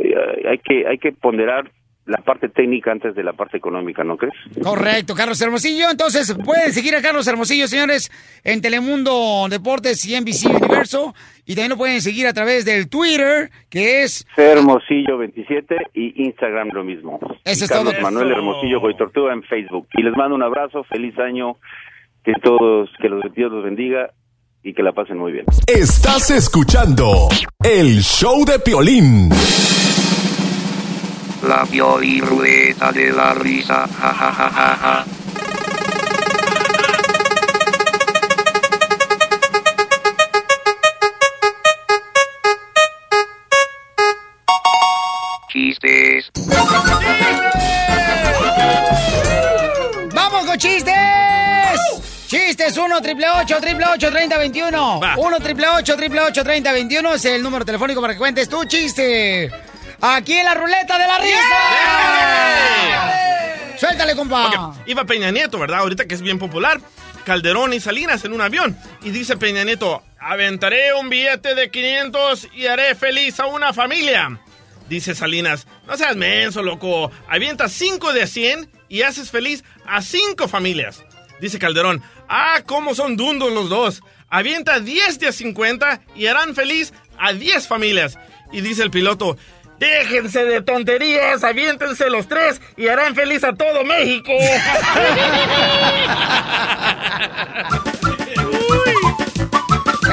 [0.00, 1.70] eh, hay que hay que ponderar
[2.06, 4.34] la parte técnica antes de la parte económica, ¿no crees?
[4.62, 5.90] Correcto, Carlos Hermosillo.
[5.90, 8.10] Entonces, pueden seguir a Carlos Hermosillo, señores,
[8.44, 11.14] en Telemundo Deportes y NBC Universo.
[11.44, 16.68] Y también lo pueden seguir a través del Twitter, que es Hermosillo 27 y Instagram
[16.72, 17.18] lo mismo.
[17.44, 18.02] Eso Y es Carlos todo.
[18.02, 18.38] Manuel Eso.
[18.38, 19.88] Hermosillo Goy Tortuga en Facebook.
[19.94, 21.56] Y les mando un abrazo, feliz año,
[22.24, 24.10] que todos, que los Dios los bendiga
[24.62, 25.44] y que la pasen muy bien.
[25.66, 27.28] Estás escuchando
[27.62, 29.30] el show de Piolín.
[31.42, 33.86] La Pioli Rueda de la Risa.
[33.86, 35.04] Ja, ja, ja, ja, ja.
[45.48, 46.30] Chistes.
[50.14, 50.94] ¡Vamos con chistes!
[52.26, 57.14] Chistes 1 triple 8 triple 8 30 21 1 triple 8 triple 8 30 21
[57.14, 59.50] es el número telefónico para que cuentes tu chiste.
[60.00, 61.38] Aquí en la ruleta de la risa.
[63.78, 64.74] Suéltale, compa.
[64.86, 65.80] Iba Peña Nieto, ¿verdad?
[65.80, 66.80] Ahorita que es bien popular.
[67.24, 68.78] Calderón y Salinas en un avión.
[69.02, 74.40] Y dice Peña Nieto, aventaré un billete de 500 y haré feliz a una familia.
[74.88, 77.10] Dice Salinas, no seas menso, loco.
[77.28, 81.04] Avienta 5 de 100 y haces feliz a 5 familias.
[81.40, 84.02] Dice Calderón, ah, cómo son dundos los dos.
[84.28, 88.18] Avienta 10 de 50 y harán feliz a 10 familias.
[88.52, 89.36] Y dice el piloto,
[89.78, 94.32] déjense de tonterías, aviéntense los tres y harán feliz a todo México.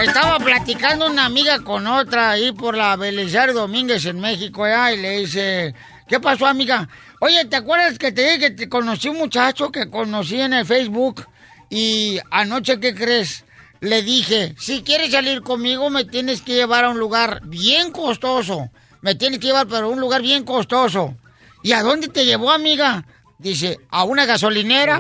[0.01, 5.01] Estaba platicando una amiga con otra ahí por la Belisario Domínguez en México, ya, y
[5.01, 5.73] le dice,
[6.07, 6.89] ¿qué pasó, amiga?
[7.21, 10.65] Oye, ¿te acuerdas que te dije que te conocí un muchacho que conocí en el
[10.65, 11.25] Facebook?
[11.69, 13.45] Y anoche, ¿qué crees?
[13.79, 18.69] Le dije, si quieres salir conmigo, me tienes que llevar a un lugar bien costoso.
[19.03, 21.15] Me tienes que llevar, pero a un lugar bien costoso.
[21.61, 23.03] ¿Y a dónde te llevó, amiga?
[23.37, 24.97] Dice, a una gasolinera.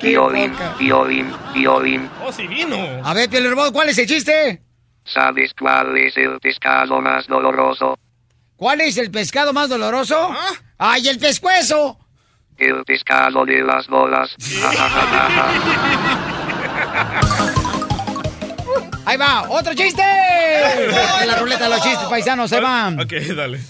[0.00, 2.10] Piolín, Piolín, Piolín.
[2.24, 2.76] Oh, sí vino.
[3.04, 4.60] A ver, Piel ¿cuál es el chiste?
[5.04, 7.96] ¿Sabes cuál es el pescado más doloroso?
[8.56, 10.34] ¿Cuál es el pescado más doloroso?
[10.78, 11.98] ¡Ay, el pescuezo!
[12.58, 14.34] El pescado de las bolas.
[19.04, 20.02] Ahí va, otro chiste.
[20.02, 23.00] En la ruleta de los chistes, paisanos, ahí van.
[23.00, 23.60] Ok, dale.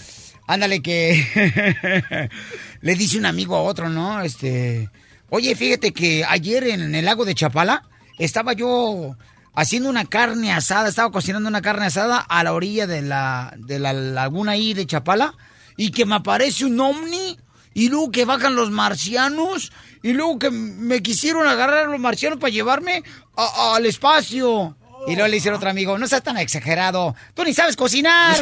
[0.47, 2.29] Ándale que
[2.81, 4.21] le dice un amigo a otro, ¿no?
[4.21, 4.89] Este,
[5.29, 7.83] oye, fíjate que ayer en el lago de Chapala
[8.19, 9.15] estaba yo
[9.55, 13.79] haciendo una carne asada, estaba cocinando una carne asada a la orilla de la, de
[13.79, 15.33] la laguna ahí de Chapala
[15.77, 17.39] y que me aparece un ovni
[17.73, 19.71] y luego que bajan los marcianos
[20.03, 23.01] y luego que me quisieron agarrar los marcianos para llevarme
[23.37, 24.75] a- al espacio.
[25.05, 28.35] Y luego le dice el otro amigo, no seas tan exagerado, tú ni sabes cocinar.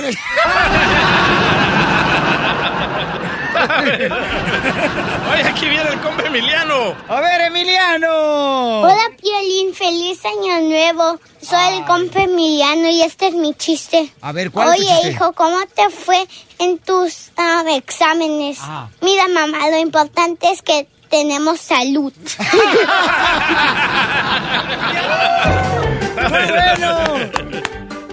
[5.32, 6.96] Oye, aquí viene el compa Emiliano.
[7.08, 8.82] A ver, Emiliano.
[8.82, 9.74] Hola, Piolín.
[9.74, 11.20] Feliz año nuevo.
[11.42, 14.14] Soy el compa Emiliano y este es mi chiste.
[14.22, 15.12] A ver, ¿cuál es tu Oye, chiste?
[15.12, 16.28] hijo, ¿cómo te fue
[16.60, 18.60] en tus ah, exámenes?
[18.62, 18.88] Ah.
[19.02, 22.14] Mira, mamá, lo importante es que tenemos salud.
[26.30, 27.32] ¡Muy bueno!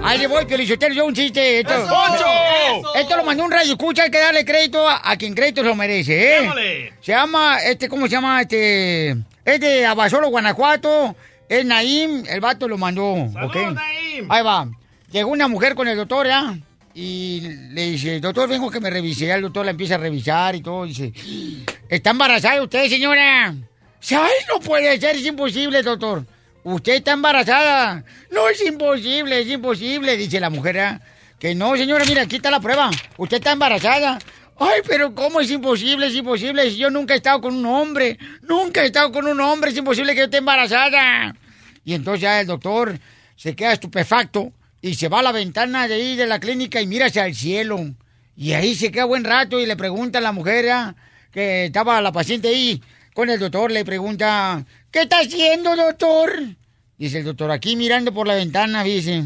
[0.02, 1.60] Ahí le voy, Piolichotero, yo un chiste.
[1.60, 2.94] Esto, ¡Es Poncho!
[2.94, 5.68] esto lo mandó un radio escucha, hay que darle crédito a, a quien crédito se
[5.68, 6.92] lo merece, ¿eh?
[7.00, 8.40] Se llama, este, ¿cómo se llama?
[8.42, 9.10] Este,
[9.44, 11.14] es de Abasolo, Guanajuato.
[11.48, 13.56] Es Naim, el vato lo mandó, ¿ok?
[14.28, 14.68] Ahí va.
[15.10, 16.56] Llegó una mujer con el doctor, ¿ya?
[16.94, 17.40] Y
[17.70, 19.26] le dice, doctor, vengo que me revise.
[19.26, 20.84] Ya el doctor la empieza a revisar y todo.
[20.84, 21.12] Dice,
[21.88, 23.46] ¿está embarazada usted, señora?
[23.46, 26.24] Ay, no puede ser, es imposible, doctor.
[26.68, 28.04] Usted está embarazada.
[28.30, 30.76] No, es imposible, es imposible, dice la mujer.
[30.76, 31.00] ¿ya?
[31.38, 32.90] Que no, señora, mira, aquí está la prueba.
[33.16, 34.18] Usted está embarazada.
[34.58, 36.08] Ay, pero ¿cómo es imposible?
[36.08, 36.70] Es imposible.
[36.70, 38.18] Si yo nunca he estado con un hombre.
[38.42, 39.70] Nunca he estado con un hombre.
[39.70, 41.34] Es imposible que yo esté embarazada.
[41.86, 42.98] Y entonces ya el doctor
[43.34, 44.52] se queda estupefacto
[44.82, 47.34] y se va a la ventana de ahí de la clínica y mira hacia el
[47.34, 47.94] cielo.
[48.36, 50.94] Y ahí se queda buen rato y le pregunta a la mujer ya,
[51.32, 52.82] que estaba la paciente ahí
[53.18, 56.57] con el doctor, le pregunta, ¿qué está haciendo, doctor?
[56.98, 59.24] Dice el doctor, aquí mirando por la ventana, dice,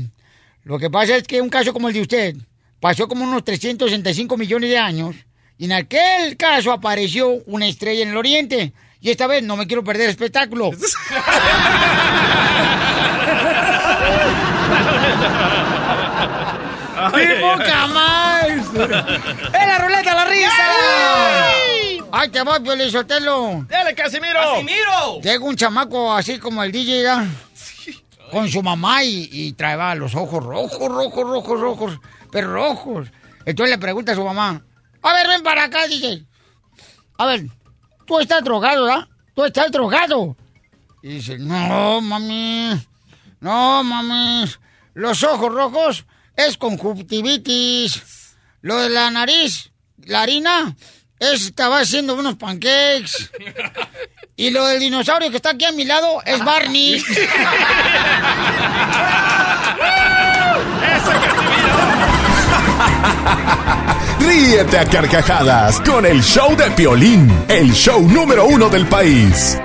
[0.63, 2.37] lo que pasa es que un caso como el de usted
[2.81, 5.17] pasó como unos 365 millones de años
[5.57, 8.75] y en aquel caso apareció una estrella en el oriente.
[9.01, 10.71] Y esta vez no me quiero perder el espectáculo.
[17.15, 18.47] ¡Qué poca más!
[18.49, 20.53] ¡Es la ruleta de la risa!
[22.13, 23.65] ¡Ay, te voy, Piolizotelo!
[23.69, 24.39] ¡Dale, Casimiro!
[24.39, 25.21] ¡Casimiro!
[25.23, 27.27] Llega un chamaco así como el DJ, ¿ya?
[28.33, 32.01] Con su mamá y, y traeba los ojos rojos, rojos, rojos, rojos,
[32.33, 33.09] pero rojos.
[33.45, 34.65] Entonces le pregunta a su mamá,
[35.03, 36.25] a ver, ven para acá, DJ.
[37.19, 37.47] A ver,
[38.07, 39.09] tú estás drogado, ¿verdad?
[39.35, 40.37] Tú estás drogado.
[41.03, 42.81] Y dice, no, mami,
[43.41, 44.51] no, mami.
[44.95, 48.37] Los ojos rojos es conjuntivitis.
[48.61, 49.73] Lo de la nariz,
[50.05, 50.77] la harina,
[51.23, 53.31] es, estaba haciendo unos pancakes.
[54.37, 57.01] Y lo del dinosaurio que está aquí a mi lado es Barney.
[64.19, 69.59] Ríete a carcajadas con el show de Piolín, el show número uno del país.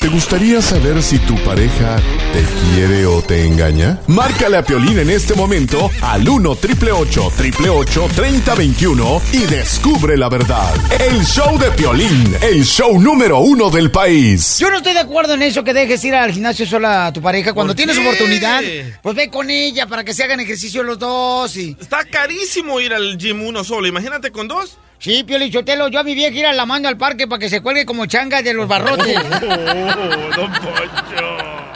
[0.00, 1.96] ¿Te gustaría saber si tu pareja
[2.32, 4.00] te quiere o te engaña?
[4.06, 10.72] Márcale a Piolín en este momento al 1 888 888 3021 y descubre la verdad.
[11.00, 14.58] El show de Piolín, el show número uno del país.
[14.60, 17.20] Yo no estoy de acuerdo en eso que dejes ir al gimnasio sola a tu
[17.20, 17.52] pareja.
[17.52, 18.06] Cuando ¿Por tienes qué?
[18.06, 18.62] oportunidad,
[19.02, 21.76] pues ve con ella para que se hagan ejercicio los dos y...
[21.80, 23.88] Está carísimo ir al gym uno solo.
[23.88, 24.78] Imagínate con dos.
[24.98, 27.48] Sí, Pioli Chotelo, yo a mi vieja ir a la mando al parque para que
[27.48, 29.16] se cuelgue como changa de los barrotes.
[29.48, 31.66] Oh, don Poncho.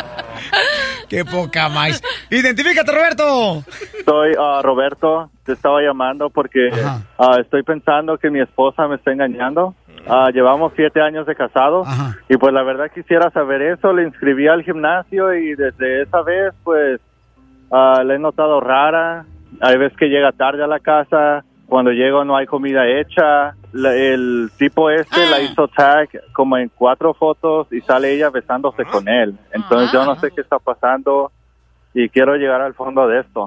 [1.09, 2.03] Qué poca más.
[2.31, 3.65] Identifícate, Roberto.
[4.05, 6.71] Soy ah, Roberto, te estaba llamando porque
[7.19, 9.75] ah, estoy pensando que mi esposa me está engañando.
[10.09, 11.85] Ah, llevamos siete años de casado
[12.29, 13.93] y pues la verdad quisiera saber eso.
[13.93, 17.01] Le inscribí al gimnasio y desde esa vez pues
[17.71, 19.27] la he notado rara.
[19.61, 23.55] Hay veces que llega tarde a la casa, cuando llego no hay comida hecha.
[23.73, 28.85] La- el tipo este la hizo tag como en cuatro fotos y sale ella besándose
[28.85, 29.35] con él.
[29.55, 31.31] Entonces yo no sé qué está pasando
[31.95, 33.47] y quiero llegar al fondo de esto.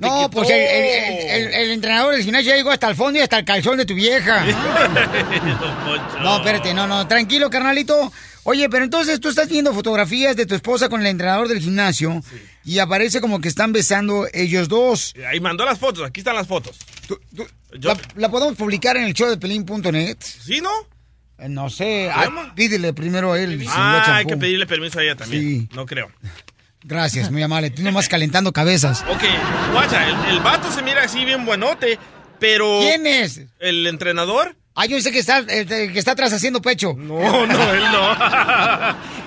[0.00, 3.22] No, pues el, el- el- el entrenador del gimnasio ya llegó hasta el fondo y
[3.22, 4.44] hasta el calzón de tu vieja.
[6.22, 7.94] No, espérate, no, no, tranquilo, carnalito.
[8.44, 12.20] Oye, pero entonces tú estás viendo fotografías de tu esposa con el entrenador del gimnasio
[12.68, 15.14] y aparece como que están besando ellos dos.
[15.28, 16.04] Ahí mandó las fotos.
[16.06, 16.76] Aquí están las fotos.
[17.30, 20.16] Yo- ¿La, la podemos publicar en el show de pelín.net?
[20.20, 20.70] ¿Sí, no?
[21.38, 22.10] Eh, No sé.
[22.12, 23.64] Ah, pídele primero a él.
[23.68, 25.42] Ah, hay que pedirle permiso a ella también.
[25.42, 25.68] Sí.
[25.74, 26.10] No creo.
[26.82, 27.70] Gracias, muy amable.
[27.70, 29.02] Tú nomás calentando cabezas.
[29.10, 29.22] Ok,
[29.72, 31.98] guacha, el, el vato se mira así bien buenote,
[32.38, 32.80] pero...
[32.80, 33.40] ¿Quién es?
[33.60, 34.54] ¿El entrenador?
[34.80, 36.94] Ah, yo sé que está, el que está atrás haciendo pecho.
[36.96, 38.16] No, no, él no.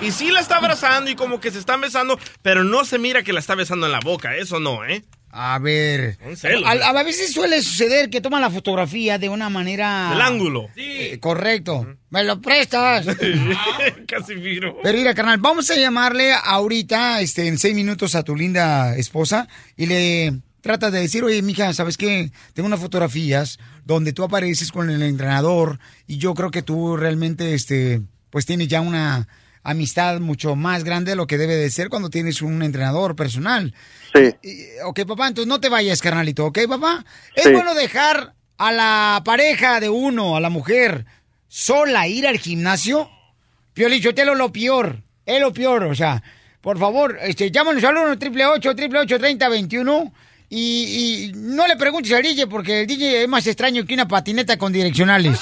[0.06, 3.22] y sí la está abrazando y como que se están besando, pero no se mira
[3.22, 4.34] que la está besando en la boca.
[4.34, 5.04] Eso no, ¿eh?
[5.30, 6.16] A ver.
[6.64, 10.12] A, a veces suele suceder que toman la fotografía de una manera...
[10.14, 10.70] El ángulo.
[10.74, 11.86] Eh, correcto.
[12.08, 13.06] ¿Me lo prestas?
[14.08, 14.78] Casimiro.
[14.82, 19.48] Pero mira, carnal, vamos a llamarle ahorita, este, en seis minutos a tu linda esposa
[19.76, 22.32] y le tratas de decir, oye, mija, ¿sabes qué?
[22.54, 27.52] Tengo unas fotografías donde tú apareces con el entrenador y yo creo que tú realmente,
[27.52, 29.28] este, pues tienes ya una
[29.64, 33.74] amistad mucho más grande de lo que debe de ser cuando tienes un entrenador personal.
[34.14, 34.64] Sí.
[34.84, 37.04] Ok, papá, entonces no te vayas, carnalito, ¿ok, papá?
[37.36, 37.52] Es Sí.
[37.52, 41.06] bueno dejar a la pareja de uno, a la mujer,
[41.48, 43.10] sola ir al gimnasio.
[43.74, 46.22] Piolichotelo lo peor, es lo peor, o sea,
[46.60, 50.12] por favor, este, llámanos al 1 888 888 3021
[50.54, 54.06] y, y no le preguntes al DJ porque el DJ es más extraño que una
[54.06, 55.38] patineta con direccionales.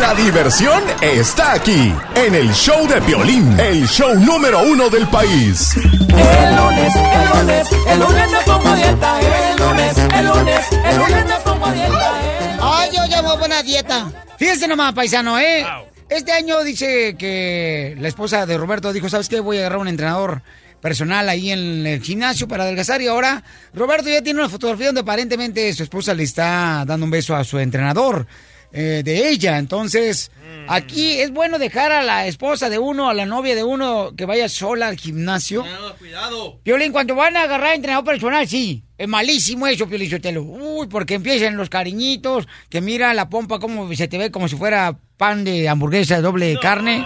[0.00, 5.74] La diversión está aquí, en el show de Piolín, el show número uno del país.
[5.74, 9.20] El lunes, el lunes, el lunes me pongo dieta.
[9.20, 12.14] El lunes, el lunes, el lunes me pongo dieta.
[12.60, 14.10] Ay, yo llamo buena dieta.
[14.38, 15.66] Fíjense nomás, paisano, ¿eh?
[16.08, 19.40] Este año dice que la esposa de Roberto dijo, ¿sabes qué?
[19.40, 20.42] Voy a agarrar un entrenador
[20.86, 23.42] personal ahí en el gimnasio para adelgazar y ahora
[23.74, 27.42] Roberto ya tiene una fotografía donde aparentemente su esposa le está dando un beso a
[27.42, 28.24] su entrenador
[28.72, 29.58] eh, de ella.
[29.58, 30.30] Entonces,
[30.68, 34.26] aquí es bueno dejar a la esposa de uno, a la novia de uno que
[34.26, 35.64] vaya sola al gimnasio.
[35.98, 36.60] cuidado.
[36.62, 38.84] Piolín, cuando van a agarrar entrenador personal, sí.
[38.96, 40.44] Es malísimo eso, Piolín Sotelo.
[40.44, 44.54] Uy, porque empiezan los cariñitos, que mira la pompa como se te ve como si
[44.54, 47.04] fuera pan de hamburguesa de doble carne.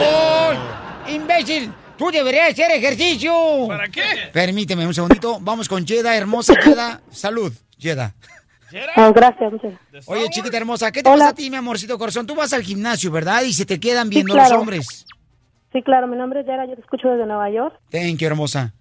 [0.00, 0.52] Oh,
[1.06, 1.70] imbécil!
[1.96, 3.32] ¡Tú deberías hacer ejercicio!
[3.68, 4.02] ¿Para qué?
[4.32, 5.38] Permíteme un segundito.
[5.40, 7.00] Vamos con Yeda, hermosa Yeda.
[7.10, 8.14] Salud, Yeda.
[8.96, 10.08] Ah, gracias, muchas gracias.
[10.08, 12.26] Oye, chiquita hermosa, ¿qué te pasa a ti, mi amorcito corazón?
[12.26, 13.42] Tú vas al gimnasio, ¿verdad?
[13.42, 14.50] Y se te quedan viendo claro.
[14.50, 15.06] los hombres.
[15.72, 17.78] Sí, claro, mi nombre es Yara, yo te escucho desde Nueva York.
[17.90, 18.74] Thank you, hermosa.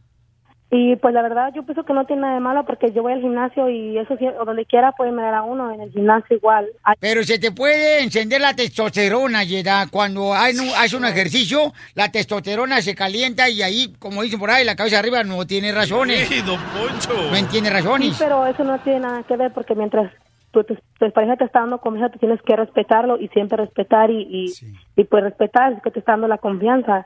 [0.71, 3.13] Y pues la verdad yo pienso que no tiene nada de malo porque yo voy
[3.13, 6.35] al gimnasio y eso sí, o donde quiera pueden dar a uno, en el gimnasio
[6.35, 6.67] igual.
[6.99, 9.87] Pero se te puede encender la testosterona, Yeda.
[9.91, 14.49] Cuando hay un- haces un ejercicio, la testosterona se calienta y ahí, como dicen por
[14.49, 16.27] ahí, la cabeza arriba no tiene razones.
[16.27, 17.13] Sí, don Poncho.
[17.29, 18.15] No entiende Sí, razones.
[18.17, 20.11] pero eso no tiene nada que ver porque mientras
[20.51, 24.09] tu, tu, tu pareja te está dando confianza, tú tienes que respetarlo y siempre respetar
[24.09, 24.53] y, y,
[24.99, 27.05] y pues respetar es que te está dando la confianza.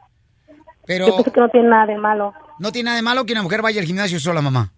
[0.89, 2.33] Pero Yo pienso que no tiene nada de malo.
[2.57, 4.71] no tiene nada de malo que una mujer vaya al gimnasio sola, mamá.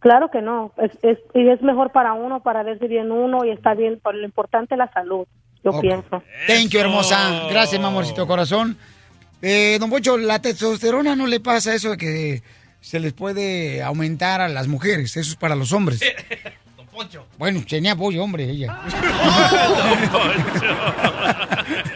[0.00, 3.50] Claro que no, es, es, y es mejor para uno, para verse bien uno y
[3.52, 5.26] está bien, por lo importante es la salud,
[5.64, 6.22] yo pienso.
[6.46, 7.46] Thank you, hermosa.
[7.48, 8.76] Gracias, mi amorcito corazón.
[9.40, 12.42] Eh, don Poncho, la testosterona no le pasa eso de que
[12.80, 15.16] se les puede aumentar a las mujeres.
[15.16, 16.00] Eso es para los hombres.
[16.76, 17.26] Don Poncho.
[17.38, 18.78] Bueno, tenía apoyo, hombre, ella.
[19.82, 20.66] Don Poncho.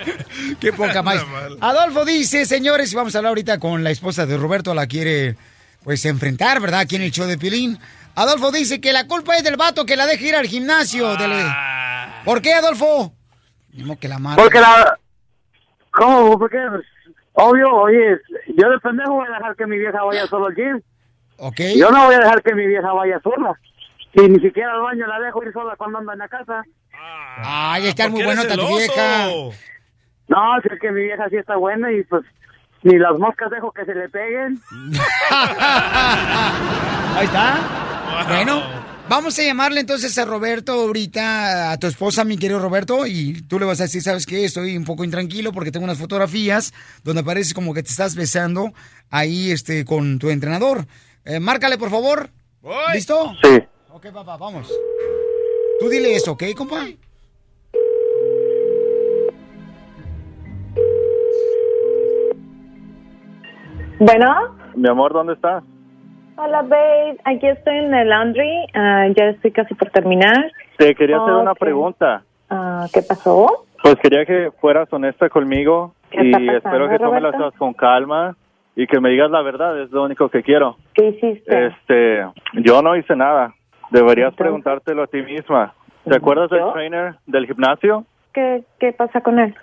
[0.58, 1.24] Qué poca más.
[1.60, 5.36] Adolfo dice, señores, y vamos a hablar ahorita con la esposa de Roberto, la quiere
[5.84, 6.80] pues enfrentar, ¿verdad?
[6.80, 7.78] Aquí en el show de Pilín.
[8.14, 11.16] Adolfo dice que la culpa es del vato que la deja ir al gimnasio.
[11.16, 11.46] del-
[12.24, 13.12] ¿Por qué, Adolfo?
[13.72, 14.42] Mismo que la madre.
[14.42, 14.98] Porque la...
[15.92, 16.38] ¿Cómo?
[16.38, 16.58] Porque,
[17.32, 18.18] obvio, oye,
[18.56, 20.80] yo de pendejo voy a dejar que mi vieja vaya solo al gym.
[21.38, 21.60] Ok.
[21.76, 23.58] Yo no voy a dejar que mi vieja vaya sola.
[24.12, 26.62] Y ni siquiera al baño la dejo ir sola cuando anda en la casa.
[27.42, 29.28] Ay, está ¿por muy bueno tu vieja.
[30.30, 32.22] No, si es que mi vieja sí está buena y pues
[32.84, 34.60] ni las moscas dejo que se le peguen.
[37.16, 37.58] Ahí está.
[38.28, 38.62] Bueno,
[39.08, 43.58] vamos a llamarle entonces a Roberto ahorita, a tu esposa, mi querido Roberto, y tú
[43.58, 44.44] le vas a decir, ¿sabes qué?
[44.44, 48.72] Estoy un poco intranquilo porque tengo unas fotografías donde parece como que te estás besando
[49.10, 50.86] ahí este, con tu entrenador.
[51.24, 52.30] Eh, márcale, por favor.
[52.94, 53.34] ¿Listo?
[53.42, 53.60] Sí.
[53.90, 54.72] Ok, papá, vamos.
[55.80, 56.86] Tú dile eso, ¿ok, compa?
[64.00, 64.26] Bueno,
[64.74, 65.62] Mi amor, ¿dónde estás?
[66.36, 70.50] hola babe, aquí estoy en el laundry, ah, ya estoy casi por terminar.
[70.78, 71.58] Te quería hacer una Ok.
[71.58, 72.22] pregunta.
[72.48, 73.66] Ah, ¿Qué pasó?
[73.82, 77.74] Pues quería que fueras honesta conmigo ¿Qué y pasando, espero que tomes las cosas con
[77.74, 78.34] calma
[78.74, 80.76] y que me digas la verdad, es lo único que quiero.
[80.94, 81.66] ¿Qué hiciste?
[81.66, 83.52] Este, yo no hice nada.
[83.90, 85.74] Deberías preguntarte,lo a ti misma.
[86.08, 86.72] ¿Te acuerdas del ¿Yo?
[86.72, 88.06] trainer del gimnasio?
[88.32, 89.54] ¿Qué, ¿Qué pasa con él?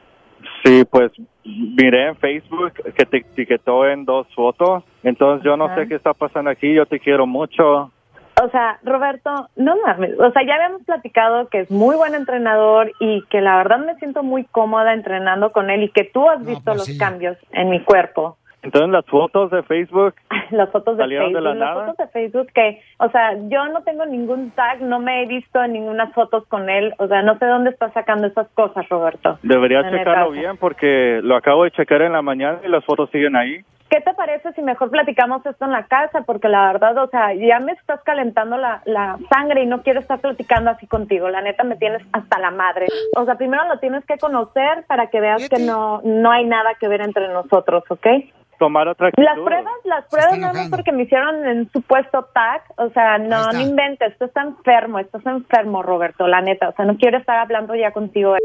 [0.64, 1.12] Sí, pues
[1.44, 4.84] miré en Facebook que te etiquetó en dos fotos.
[5.04, 5.76] Entonces yo no Ajá.
[5.76, 6.74] sé qué está pasando aquí.
[6.74, 7.92] Yo te quiero mucho.
[8.44, 10.20] O sea, Roberto, no mames.
[10.20, 13.96] O sea, ya habíamos platicado que es muy buen entrenador y que la verdad me
[13.96, 16.98] siento muy cómoda entrenando con él y que tú has visto pues los sí.
[16.98, 18.38] cambios en mi cuerpo.
[18.68, 20.14] Entonces las fotos de Facebook
[20.52, 21.86] Las fotos de ¿Salieron de Facebook, la las nada?
[21.86, 25.64] fotos de Facebook que, o sea, yo no tengo ningún tag, no me he visto
[25.64, 29.40] en ninguna fotos con él, o sea, no sé dónde está sacando esas cosas, Roberto.
[29.44, 33.36] neta, checarlo bien porque lo acabo de checar en la mañana y las fotos siguen
[33.36, 33.62] ahí.
[33.90, 36.24] ¿Qué te parece si mejor platicamos esto en la casa?
[36.26, 40.02] Porque la verdad, o sea, ya me estás calentando la, la sangre y no quiero
[40.02, 41.30] estar platicando así contigo.
[41.30, 42.88] La neta me tienes hasta la madre.
[43.16, 46.74] O sea, primero lo tienes que conocer para que veas que no, no hay nada
[46.78, 48.08] que ver entre nosotros, ¿ok?
[48.58, 49.24] Tomar otra actitud.
[49.24, 53.52] Las pruebas, las pruebas no es porque me hicieron en supuesto tag, o sea, no,
[53.52, 57.38] no inventes, esto está enfermo, estás enfermo, Roberto, la neta, o sea, no quiero estar
[57.38, 58.36] hablando ya contigo.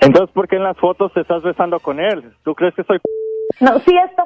[0.00, 2.32] Entonces, ¿por qué en las fotos te estás besando con él?
[2.44, 2.98] ¿Tú crees que soy
[3.60, 4.24] No, sí esto,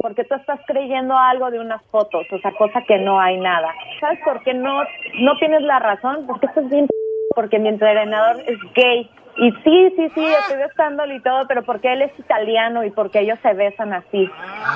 [0.00, 3.74] porque tú estás creyendo algo de unas fotos, o sea, cosa que no hay nada.
[4.00, 4.82] ¿Sabes por qué no,
[5.20, 6.26] no tienes la razón?
[6.26, 6.86] Porque estás bien,
[7.34, 9.10] porque mi entrenador es gay.
[9.36, 13.20] Y sí, sí, sí, estoy besándolo y todo, pero porque él es italiano y porque
[13.20, 14.28] ellos se besan así.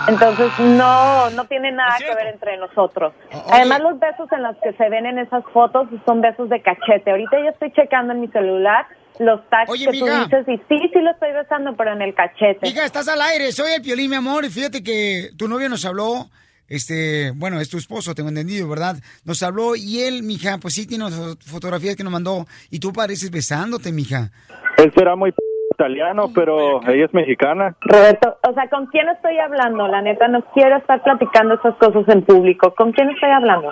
[0.08, 3.12] Entonces, no, no tiene nada que ver entre nosotros.
[3.50, 7.10] Además, los besos en los que se ven en esas fotos son besos de cachete.
[7.10, 8.86] Ahorita yo estoy checando en mi celular
[9.18, 12.14] los tags Oye, que tú dices y sí, sí lo estoy besando, pero en el
[12.14, 12.68] cachete.
[12.68, 15.84] Hija, estás al aire, soy el Piolín, mi amor, y fíjate que tu novio nos
[15.84, 16.26] habló,
[16.68, 18.96] este, bueno, es tu esposo, tengo entendido, ¿verdad?
[19.24, 22.92] Nos habló y él, mija, pues sí tiene fo- fotografías que nos mandó, y tú
[22.92, 24.30] pareces besándote, mija.
[24.78, 25.38] Él será muy p-
[25.72, 27.76] italiano, pero ella es mexicana.
[27.80, 29.86] Roberto, o sea, ¿con quién estoy hablando?
[29.88, 32.74] La neta, no quiero estar platicando esas cosas en público.
[32.76, 33.68] ¿Con quién estoy hablando?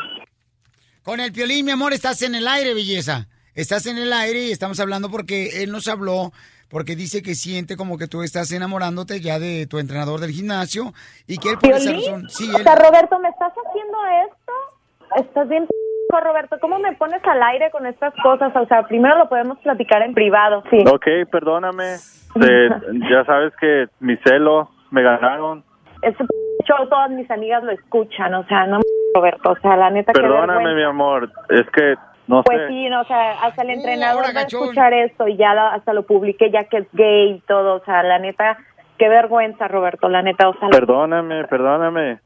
[1.02, 3.26] Con el Piolín, mi amor, estás en el aire, belleza.
[3.54, 6.32] Estás en el aire y estamos hablando porque él nos habló,
[6.72, 10.92] porque dice que siente como que tú estás enamorándote ya de tu entrenador del gimnasio
[11.28, 12.28] y que él por esa razón...
[12.30, 14.52] Sí, O sea, Roberto, ¿me estás haciendo esto?
[15.22, 15.68] Estás bien,
[16.08, 16.56] Roberto.
[16.60, 18.50] ¿Cómo me pones al aire con estas cosas?
[18.56, 20.62] O sea, primero lo podemos platicar en privado.
[20.70, 20.78] Sí.
[20.90, 21.96] Ok, perdóname.
[22.34, 22.68] Te-
[23.10, 25.62] ya sabes que mis celos me ganaron.
[26.00, 26.24] ese
[26.64, 28.80] show todas mis amigas lo escuchan, o sea, no
[29.14, 31.94] Roberto, o sea, la neta que Perdóname, mi amor, es que
[32.26, 32.68] no Pues sé.
[32.68, 35.92] sí, no, o sea, hasta el Uh, entrenador va a escuchar esto y ya hasta
[35.92, 38.58] lo publiqué ya que es gay y todo, o sea, la neta,
[38.98, 42.20] qué vergüenza, Roberto, la neta, o sea, Perdóname, perdóname.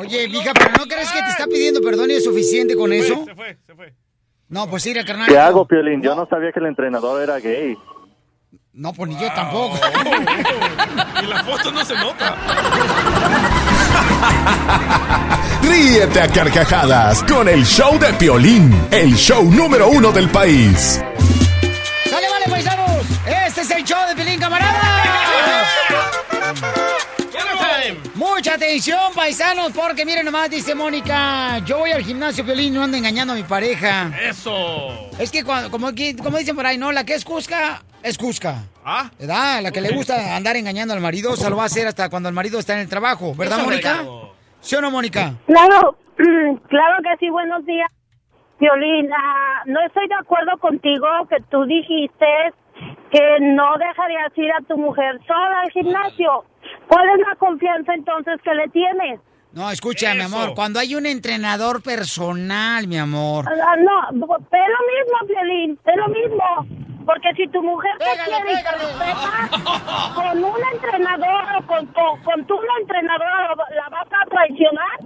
[0.00, 3.24] Oye, mija, pero ¿no crees que te está pidiendo perdón y es suficiente con eso?
[3.24, 3.92] Se fue, se fue.
[4.48, 5.26] No, pues mira, carnal.
[5.26, 6.02] ¿Qué hago, Piolín?
[6.02, 7.74] Yo no sabía que el entrenador era gay.
[8.74, 9.76] No, pues ni yo tampoco.
[11.22, 12.36] Y la foto no se nota.
[15.62, 21.02] Ríete a carcajadas con el show de Piolín, el show número uno del país.
[22.10, 23.06] ¡Sale, vale, paisanos!
[23.46, 25.02] Este es el show de Pelín Camarada.
[28.14, 32.96] Mucha atención, paisanos, porque miren nomás, dice Mónica, yo voy al gimnasio, Piolín, no ando
[32.96, 34.10] engañando a mi pareja.
[34.20, 35.10] Eso.
[35.18, 35.90] Es que cuando, como,
[36.22, 38.64] como dicen por ahí, no, la que es Cusca, es Cusca.
[38.84, 39.10] ¿Ah?
[39.18, 39.62] ¿Verdad?
[39.62, 42.28] La que le gusta andar engañando al marido, se lo va a hacer hasta cuando
[42.28, 43.34] el marido está en el trabajo.
[43.34, 44.04] ¿Verdad, Eso, Mónica?
[44.60, 45.34] ¿Sí o no, Mónica?
[45.46, 45.96] Claro,
[46.68, 47.90] claro que sí, buenos días.
[48.58, 52.26] Violín, ah, no estoy de acuerdo contigo que tú dijiste
[53.10, 56.44] que no dejarías ir a tu mujer sola al gimnasio.
[56.88, 59.20] ¿Cuál es la confianza entonces que le tienes?
[59.52, 63.46] No, escucha, mi amor, cuando hay un entrenador personal, mi amor.
[63.48, 66.82] Ah, no, es lo mismo, Violín, es lo mismo.
[67.04, 72.22] Porque si tu mujer te quiere y te respeta, con un entrenador o con, con,
[72.22, 74.98] con tu entrenadora la vas a traicionar.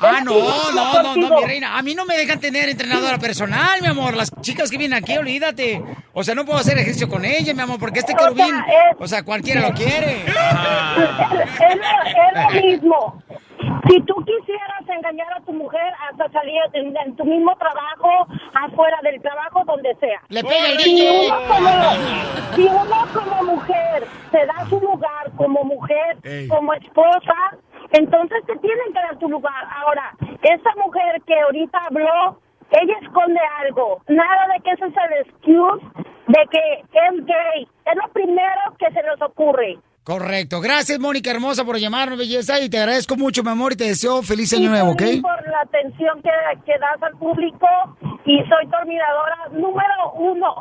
[0.00, 0.32] Ah, no,
[0.72, 1.76] no, no, no, mi reina.
[1.78, 4.14] A mí no me dejan tener entrenadora personal, mi amor.
[4.14, 5.82] Las chicas que vienen aquí, olvídate.
[6.12, 8.54] O sea, no puedo hacer ejercicio con ella, mi amor, porque este O sea, querubín,
[8.56, 10.24] es- o sea, cualquiera lo quiere.
[11.62, 13.22] Es, lo, es lo mismo.
[13.88, 18.98] Si tú quisieras engañar a tu mujer hasta salir en, en tu mismo trabajo, afuera
[19.02, 20.20] del trabajo, donde sea.
[20.28, 21.70] Le pega el si uno, como,
[22.54, 26.48] si uno como mujer se da su lugar como mujer, Ey.
[26.48, 27.34] como esposa,
[27.92, 29.66] entonces te tienen que dar tu lugar.
[29.76, 32.38] Ahora, esa mujer que ahorita habló,
[32.70, 34.00] ella esconde algo.
[34.08, 35.84] Nada de que ese es el excuse
[36.28, 37.68] de que es gay.
[37.84, 39.78] Es lo primero que se nos ocurre.
[40.04, 40.60] Correcto.
[40.60, 42.60] Gracias, Mónica hermosa, por llamarme, belleza.
[42.60, 45.02] Y te agradezco mucho, mi amor, y te deseo feliz año nuevo, ¿ok?
[45.22, 46.30] por la atención que,
[46.66, 47.66] que das al público
[48.24, 50.54] y soy tu admiradora número uno.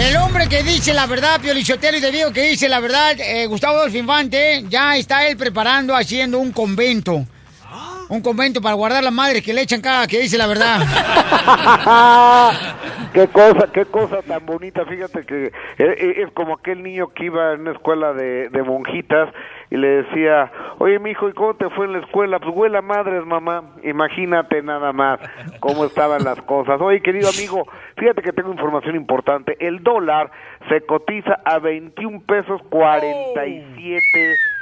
[0.00, 3.18] El hombre que dice la verdad, Pio Lichotero, y te digo que dice la verdad,
[3.18, 7.26] eh, Gustavo Adolfo Infante, ya está él preparando, haciendo un convento.
[8.14, 10.78] Un convento para guardar las madres que le echan cada que dice la verdad.
[13.12, 14.84] qué cosa, qué cosa tan bonita.
[14.84, 19.30] Fíjate que es, es como aquel niño que iba en una escuela de, monjitas
[19.68, 22.38] y le decía, oye, mi hijo, ¿y cómo te fue en la escuela?
[22.38, 23.64] Pues huele a madres, mamá.
[23.82, 25.18] Imagínate nada más
[25.58, 26.80] cómo estaban las cosas.
[26.80, 29.56] Oye, querido amigo, fíjate que tengo información importante.
[29.58, 30.30] El dólar
[30.68, 34.53] se cotiza a 21 pesos 47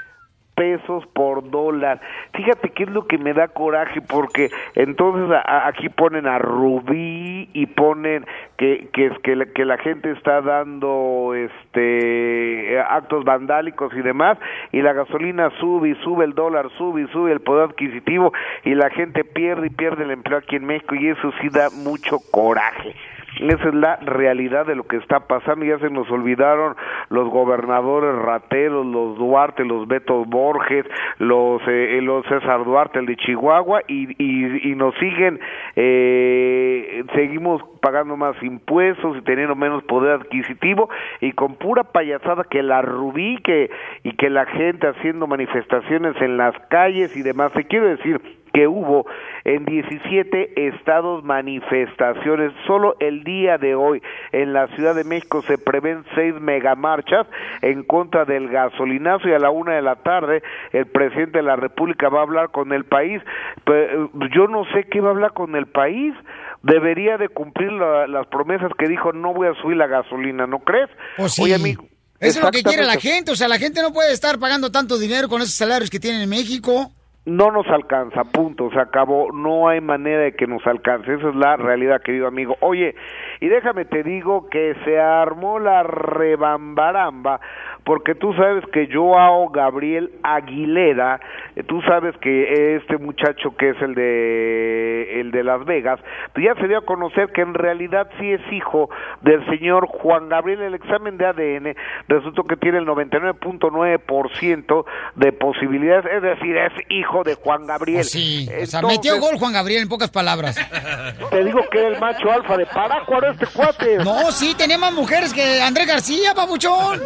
[0.63, 2.01] pesos por dólar.
[2.35, 7.49] Fíjate qué es lo que me da coraje, porque entonces a- aquí ponen a Rubí
[7.53, 8.25] y ponen
[8.59, 14.39] que, que, que, la, que la gente está dando este actos vandálicos y demás,
[14.71, 18.33] y la gasolina sube y sube, el dólar sube y sube el poder adquisitivo,
[18.63, 21.71] y la gente pierde y pierde el empleo aquí en México, y eso sí da
[21.71, 22.95] mucho coraje.
[23.41, 25.65] Esa es la realidad de lo que está pasando.
[25.65, 26.77] Ya se nos olvidaron
[27.09, 30.87] los gobernadores rateros, los Duarte, los Beto Borges,
[31.19, 35.41] los, eh, los César Duarte, el de Chihuahua, y, y, y nos siguen,
[35.77, 40.89] eh, seguimos pagando más impuestos y teniendo menos poder adquisitivo
[41.21, 43.71] y con pura payasada que la Rubí que,
[44.05, 47.53] y que la gente haciendo manifestaciones en las calles y demás.
[47.53, 48.21] Te quiero decir
[48.53, 49.07] que hubo
[49.45, 52.53] en 17 estados manifestaciones.
[52.67, 57.27] Solo el día de hoy en la Ciudad de México se prevén seis megamarchas
[57.63, 60.43] en contra del gasolinazo y a la una de la tarde
[60.73, 63.21] el presidente de la República va a hablar con el país.
[63.65, 66.15] Pero yo no sé qué va a hablar con el país.
[66.63, 70.61] Debería de cumplir la- las promesas que dijo no voy a subir la gasolina, ¿no
[70.61, 70.89] crees?
[71.17, 71.43] Pues sí.
[71.43, 71.85] Oye, amigo,
[72.21, 73.33] Eso es lo que quiere la gente.
[73.33, 76.23] O sea, la gente no puede estar pagando tanto dinero con esos salarios que tienen
[76.23, 76.93] en México.
[77.25, 81.35] No nos alcanza, punto, se acabó, no hay manera de que nos alcance, esa es
[81.37, 82.57] la realidad, querido amigo.
[82.61, 82.97] Oye,
[83.43, 87.41] y déjame te digo que se armó la rebambaramba,
[87.83, 91.19] porque tú sabes que Joao Gabriel Aguilera,
[91.57, 95.99] eh, tú sabes que este muchacho que es el de el de Las Vegas,
[96.33, 98.89] pues ya se dio a conocer que en realidad sí es hijo
[99.23, 101.75] del señor Juan Gabriel, el examen de ADN
[102.07, 104.85] resultó que tiene el 99.9%
[105.17, 108.05] de posibilidades, es decir, es hijo de Juan Gabriel.
[108.05, 110.55] Sí, o sea, Entonces, metió gol Juan Gabriel en pocas palabras.
[111.31, 113.99] Te digo que el macho alfa de Parácuaro este cuate.
[114.05, 117.01] No, sí, tenía más mujeres que Andrés García, papuchón.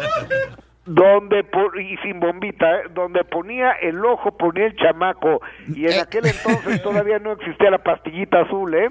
[0.85, 1.45] donde
[1.81, 2.83] y sin bombita, ¿eh?
[2.93, 7.79] donde ponía el ojo ponía el chamaco y en aquel entonces todavía no existía la
[7.79, 8.89] pastillita azul, ¿eh?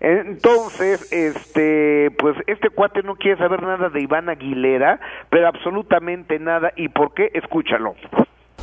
[0.00, 6.72] Entonces, este, pues este cuate no quiere saber nada de Iván Aguilera, pero absolutamente nada.
[6.76, 7.30] ¿Y por qué?
[7.34, 7.94] Escúchalo.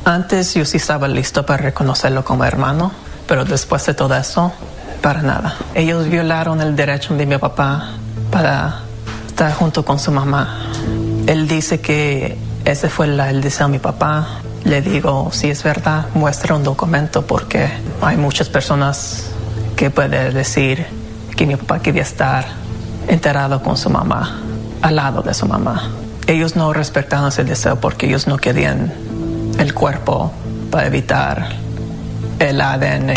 [0.04, 2.92] Antes yo sí estaba listo para reconocerlo como hermano,
[3.26, 4.52] pero después de todo eso,
[5.00, 5.56] para nada.
[5.74, 7.92] Ellos violaron el derecho de mi papá
[8.30, 8.80] para
[9.26, 10.60] estar junto con su mamá.
[11.26, 12.36] Él dice que
[12.66, 14.40] ese fue el deseo de mi papá.
[14.64, 17.66] Le digo, si es verdad, muestra un documento porque
[18.02, 19.30] hay muchas personas
[19.74, 20.86] que pueden decir
[21.34, 22.44] que mi papá quería estar
[23.08, 24.38] enterrado con su mamá,
[24.82, 25.90] al lado de su mamá.
[26.26, 28.92] Ellos no respetaron ese deseo porque ellos no querían
[29.64, 30.30] el cuerpo
[30.70, 31.48] para evitar
[32.38, 33.14] el ADN.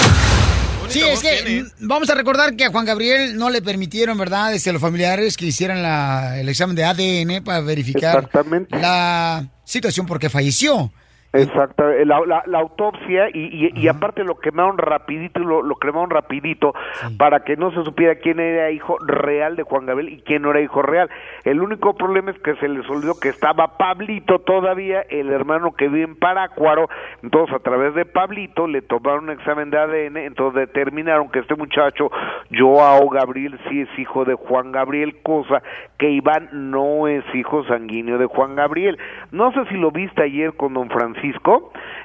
[0.88, 4.52] Sí, es que vamos a recordar que a Juan Gabriel no le permitieron, ¿verdad?
[4.52, 8.80] Desde los familiares que hicieran la- el examen de ADN para verificar Exactamente.
[8.80, 10.92] la situación porque falleció.
[11.34, 16.10] Exacto, la, la- la autopsia y, y, y aparte lo quemaron rapidito, lo, lo quemaron
[16.10, 16.74] rapidito
[17.18, 20.52] para que no se supiera quién era hijo real de Juan Gabriel y quién no
[20.52, 21.10] era hijo real.
[21.44, 25.90] El único problema es que se les olvidó que estaba Pablito todavía, el hermano que
[25.90, 26.88] vive en Parácuaro,
[27.22, 31.56] entonces a través de Pablito le tomaron un examen de ADN, entonces determinaron que este
[31.56, 32.10] muchacho,
[32.58, 35.62] Joao Gabriel, sí es hijo de Juan Gabriel, cosa
[35.98, 38.98] que Iván no es hijo sanguíneo de Juan Gabriel.
[39.32, 41.17] No sé si lo viste ayer con don Francisco,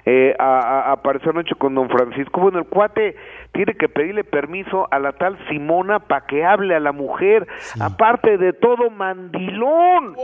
[0.05, 0.59] eh, a-
[0.89, 2.41] a- apareció anoche con don Francisco.
[2.41, 3.15] Bueno, el cuate
[3.53, 7.47] tiene que pedirle permiso a la tal Simona para que hable a la mujer,
[7.81, 10.15] aparte de todo mandilón.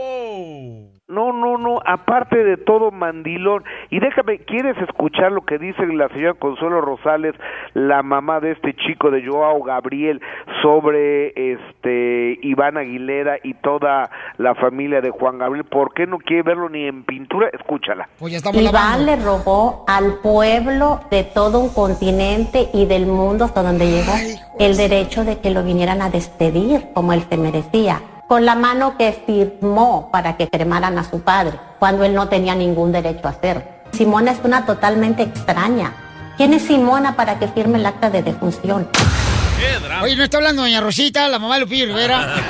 [1.09, 3.63] No, no, no, aparte de todo mandilón.
[3.89, 7.33] Y déjame, ¿quieres escuchar lo que dice la señora Consuelo Rosales,
[7.73, 10.21] la mamá de este chico de Joao Gabriel,
[10.61, 15.65] sobre este Iván Aguilera y toda la familia de Juan Gabriel?
[15.65, 17.49] ¿Por qué no quiere verlo ni en pintura?
[17.53, 18.07] Escúchala.
[18.19, 19.05] Pues ya estamos Iván lavando.
[19.07, 24.13] le robó al pueblo de todo un continente y del mundo hasta donde llegó
[24.59, 27.99] el derecho de que lo vinieran a despedir como él se merecía,
[28.29, 32.53] con la mano que firmó para que cremaran a su padre, cuando él no tenía
[32.53, 33.63] ningún derecho a hacerlo.
[33.91, 35.93] Simona es una totalmente extraña.
[36.37, 38.87] ¿Quién es Simona para que firme el acta de defunción?
[40.03, 42.35] Oye, ¿no está hablando doña Rosita, la mamá de Lupillo Rivera?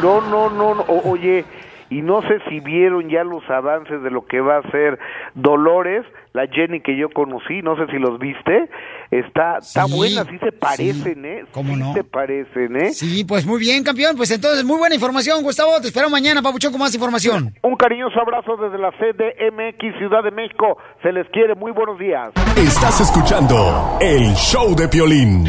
[0.00, 1.44] No, no, no, no, oye,
[1.90, 4.98] y no sé si vieron ya los avances de lo que va a ser
[5.34, 8.68] Dolores, la Jenny que yo conocí, no sé si los viste,
[9.10, 11.44] está, está Sí, buena, sí se parecen, ¿eh?
[11.52, 11.94] ¿Cómo sí no?
[11.94, 12.90] se parecen, ¿eh?
[12.92, 14.16] Sí, pues muy bien, campeón.
[14.16, 15.80] Pues entonces, muy buena información, Gustavo.
[15.80, 17.54] Te espero mañana, papuchón, con más información.
[17.62, 22.32] Un cariñoso abrazo desde la CDMX Ciudad de México, se les quiere, muy buenos días.
[22.56, 25.44] Estás escuchando el show de Piolín.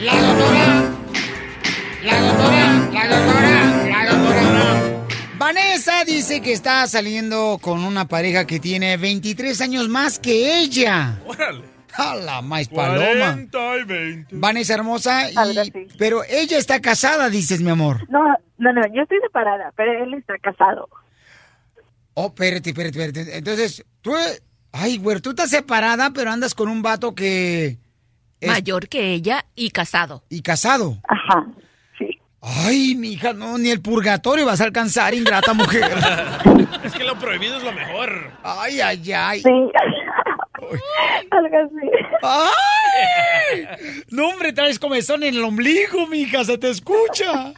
[0.00, 0.66] La doctora,
[2.02, 3.95] la doctora, la doctora, la doctora.
[5.46, 11.20] Vanessa dice que está saliendo con una pareja que tiene 23 años más que ella.
[11.24, 11.62] Órale.
[11.94, 13.32] A la más paloma.
[13.46, 14.36] 40 y 20.
[14.38, 18.10] Vanessa hermosa, y- pero ella está casada, dices, mi amor.
[18.10, 18.18] No,
[18.58, 20.88] no, no, yo estoy separada, pero él está casado.
[22.14, 23.38] Oh, espérate, espérate, espérate.
[23.38, 24.14] Entonces, tú,
[24.72, 27.78] ay, güey, tú estás separada, pero andas con un vato que...
[28.44, 30.24] Mayor que ella y casado.
[30.28, 30.98] Y casado.
[31.08, 31.46] Ajá,
[32.48, 35.82] Ay, mija, no, ni el purgatorio vas a alcanzar, ingrata mujer.
[36.84, 38.30] Es que lo prohibido es lo mejor.
[38.44, 39.40] Ay, ay, ay.
[39.40, 39.50] Sí.
[41.32, 41.90] Algo así.
[42.22, 43.66] ¡Ay!
[44.10, 47.52] No, hombre, traes comezón en el ombligo, mija, se te escucha.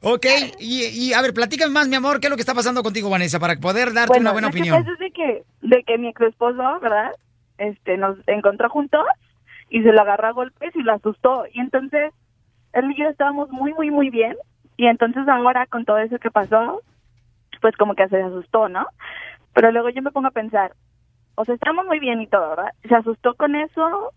[0.00, 0.26] ok,
[0.58, 3.10] y, y, a ver, platícame más, mi amor, ¿qué es lo que está pasando contigo,
[3.10, 4.78] Vanessa, para poder darte una buena lo que opinión?
[4.78, 7.10] pasa es de que, de que mi ex esposo, ¿verdad?
[7.58, 9.04] Este, nos encontró juntos
[9.68, 11.44] y se lo agarró a golpes y lo asustó.
[11.52, 12.12] Y entonces,
[12.72, 14.36] él y yo estábamos muy, muy, muy bien.
[14.76, 16.80] Y entonces ahora, con todo eso que pasó,
[17.60, 18.86] pues como que se asustó, ¿no?
[19.54, 20.72] Pero luego yo me pongo a pensar,
[21.34, 22.72] o sea, estamos muy bien y todo, ¿verdad?
[22.88, 24.12] Se asustó con eso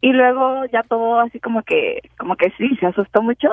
[0.00, 3.48] y luego ya todo así como que, como que sí, se asustó mucho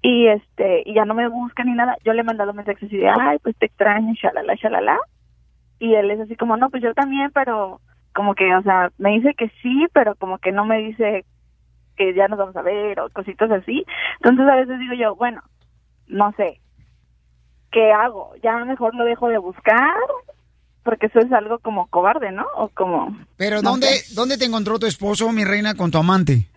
[0.00, 1.96] y este, y ya no me busca ni nada.
[2.04, 4.98] Yo le he mandado mensajes así de, ay, pues te extraño, shalala, shalala.
[5.78, 7.80] Y él es así como, no, pues yo también, pero
[8.14, 11.24] como que, o sea, me dice que sí, pero como que no me dice
[11.96, 13.84] que ya nos vamos a ver o cositas así.
[14.22, 15.42] Entonces a veces digo yo, bueno,
[16.06, 16.60] no sé,
[17.70, 18.32] ¿qué hago?
[18.42, 19.94] Ya mejor lo dejo de buscar
[20.82, 22.44] porque eso es algo como cobarde, ¿no?
[22.56, 23.16] O como...
[23.36, 26.48] Pero no ¿dónde, sé, ¿dónde te encontró tu esposo, mi reina, con tu amante?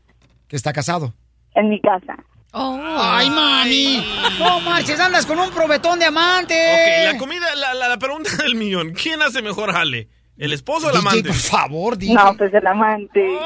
[0.47, 1.13] Que está casado.
[1.53, 2.15] en mi casa.
[2.57, 4.03] ¡Ay, mami!
[4.39, 6.55] ¡No marches, andas con un probetón de amante!
[6.55, 8.93] Ok, la comida, la, la, la pregunta del millón.
[8.93, 10.07] ¿Quién hace mejor jale?
[10.37, 11.29] ¿El esposo o el DJ, amante?
[11.29, 12.13] por favor, dije.
[12.13, 13.37] No, pues el amante.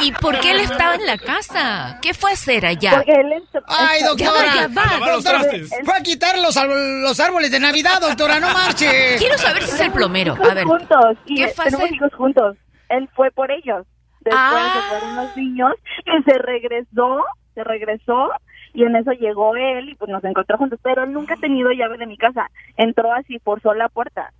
[0.00, 1.98] ¿Y por qué él estaba en la casa?
[2.02, 2.92] ¿Qué fue a hacer allá?
[2.96, 3.42] Porque él es...
[3.66, 4.32] ¡Ay, Ya doctora!
[4.34, 5.12] va, ya va.
[5.12, 5.40] Doctora,
[5.84, 6.56] Fue a quitar los,
[7.02, 9.16] los árboles de Navidad, doctora, no marche.
[9.18, 10.34] Quiero saber si es el plomero.
[10.42, 10.64] A ver.
[10.64, 11.16] juntos.
[11.26, 12.56] Y ¿Qué fue hijos juntos.
[12.88, 13.86] Él fue por ellos.
[14.20, 14.72] Después Ah.
[14.74, 15.72] se fueron los niños
[16.04, 18.30] y se regresó, se regresó
[18.74, 20.78] y en eso llegó él y pues nos encontró juntos.
[20.82, 22.50] Pero él nunca ha tenido llave de mi casa.
[22.76, 24.32] Entró así, forzó la puerta.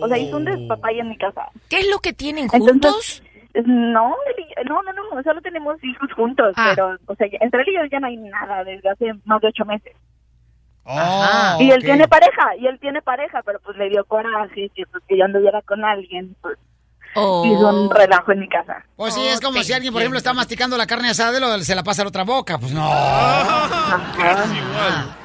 [0.00, 1.48] O sea, hizo un despapay en mi casa.
[1.68, 3.22] ¿Qué es lo que tienen Entonces, juntos?
[3.54, 4.14] No,
[4.66, 6.72] no, no, no, solo tenemos hijos juntos, Ah.
[6.74, 9.48] pero, o sea, entre él y yo ya no hay nada desde hace más de
[9.48, 9.92] ocho meses.
[10.84, 14.84] Ah, y él tiene pareja, y él tiene pareja, pero pues le dio coraje que,
[14.90, 16.58] pues, que yo anduviera con alguien, pues
[17.14, 17.44] Oh.
[17.44, 18.82] hizo un relajo en mi casa.
[18.96, 21.58] Pues sí, es como si alguien, por ejemplo, está masticando la carne asada y lo-
[21.60, 22.56] se la pasa a la otra boca.
[22.58, 22.90] Pues no.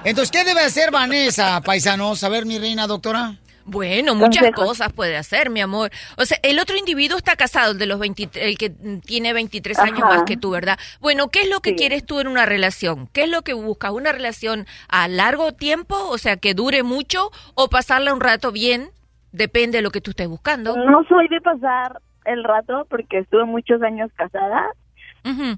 [0.04, 2.24] Entonces, ¿qué debe hacer Vanessa, paisanos?
[2.24, 3.34] A ver, mi reina, doctora.
[3.68, 4.66] Bueno, muchas Consejos.
[4.66, 5.92] cosas puede hacer, mi amor.
[6.18, 8.70] O sea, el otro individuo está casado, el de los 23, el que
[9.06, 10.80] tiene 23 años más que tú, ¿verdad?
[11.02, 13.08] Bueno, ¿qué es lo que quieres tú en una relación?
[13.08, 13.92] ¿Qué es lo que buscas?
[13.92, 15.96] ¿Una relación a largo tiempo?
[16.10, 18.92] O sea, que dure mucho o pasarla un rato bien?
[19.34, 20.78] Depende de lo que tú estés buscando.
[20.78, 24.66] No soy de pasar el rato porque estuve muchos años casada,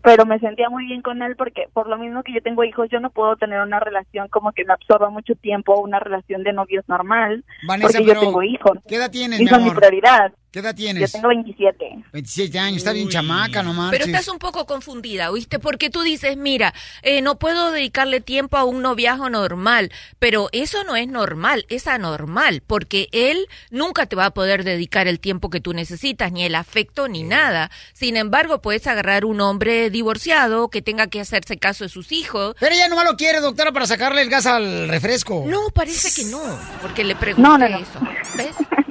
[0.01, 2.89] pero me sentía muy bien con él porque por lo mismo que yo tengo hijos,
[2.91, 6.53] yo no puedo tener una relación como que me absorba mucho tiempo, una relación de
[6.53, 8.77] novios normal, Vanessa, porque pero yo tengo hijos.
[8.87, 9.79] ¿qué edad tienes, y mi son mi amor?
[9.79, 10.33] prioridad.
[10.51, 11.11] ¿Qué edad Yo tienes?
[11.11, 12.05] tengo 27.
[12.11, 13.99] 27 años, está bien chamaca, no marches.
[13.99, 15.59] Pero estás un poco confundida, ¿oíste?
[15.59, 16.73] Porque tú dices, mira,
[17.03, 21.85] eh, no puedo dedicarle tiempo a un noviazgo normal, pero eso no es normal, es
[21.85, 26.43] anormal, porque él nunca te va a poder dedicar el tiempo que tú necesitas, ni
[26.43, 27.69] el afecto, ni nada.
[27.93, 32.55] Sin embargo, puedes agarrar un hombre divorciado que tenga que hacerse caso de sus hijos.
[32.59, 35.43] Pero ella nomás lo quiere, doctora, para sacarle el gas al refresco.
[35.47, 36.41] No, parece que no,
[36.81, 37.77] porque le pregunté No, no, no.
[37.77, 37.99] eso.
[38.35, 38.55] ¿Ves?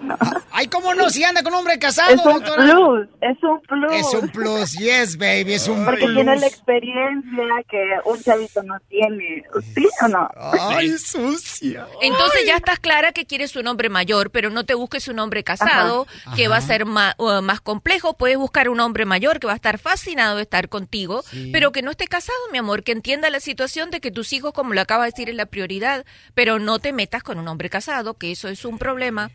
[0.59, 1.09] Ay, ¿cómo no?
[1.09, 2.65] Si anda con un hombre casado, Es un doctora.
[2.65, 3.93] plus, es un plus.
[3.93, 6.15] Es un plus, yes, baby, es un Porque plus.
[6.17, 9.45] tiene la experiencia que un chavito no tiene.
[9.75, 10.29] ¿Sí o no?
[10.37, 11.87] Ay, sucia.
[12.03, 15.45] Entonces ya estás clara que quieres un hombre mayor, pero no te busques un hombre
[15.45, 16.35] casado Ajá.
[16.35, 18.15] que va a ser ma- uh, más complejo.
[18.17, 21.83] Puedes buscar un hombre mayor que va a estar fascinado de estar contigo, pero que
[21.83, 24.81] no esté casado, mi amor, que entienda la situación de que tus hijos, como lo
[24.81, 26.05] acaba de decir, es la prioridad,
[26.35, 29.31] pero no te metas con un hombre casado, que eso es un problema.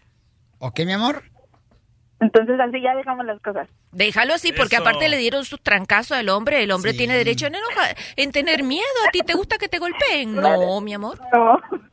[0.66, 1.24] ¿Ok, mi amor?
[2.22, 3.68] Entonces así ya dejamos las cosas.
[3.92, 4.84] Déjalo así, porque Eso.
[4.84, 6.64] aparte le dieron sus trancazos al hombre.
[6.64, 8.86] El hombre tiene derecho en, enoja- en tener miedo.
[9.06, 10.34] ¿A ti te gusta que te golpeen?
[10.42, 11.20] No, mi amor.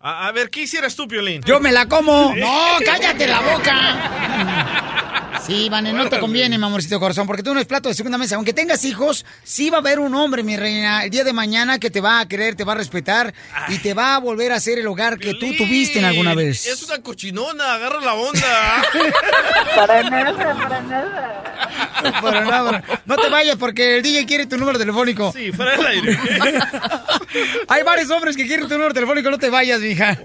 [0.00, 1.42] A, a ver, ¿qué hicieras tú, Piolín?
[1.42, 2.32] Yo me la como.
[2.36, 5.00] No, cállate la boca.
[5.46, 8.18] Sí, Vane, no te conviene, mi amorcito corazón, porque tú no es plato de segunda
[8.18, 8.36] mesa.
[8.36, 11.78] Aunque tengas hijos, sí va a haber un hombre, mi reina, el día de mañana
[11.78, 13.32] que te va a querer, te va a respetar
[13.68, 16.66] y te va a volver a hacer el hogar que tú tuviste en alguna vez.
[16.66, 18.82] Es una cochinona, agarra la onda.
[19.76, 21.80] para nada, para nada.
[22.22, 25.32] Pero no, no, te vayas porque el DJ quiere tu número telefónico.
[25.32, 26.18] Sí, fuera del aire.
[27.68, 30.18] Hay varios hombres que quieren tu número telefónico, no te vayas, mija.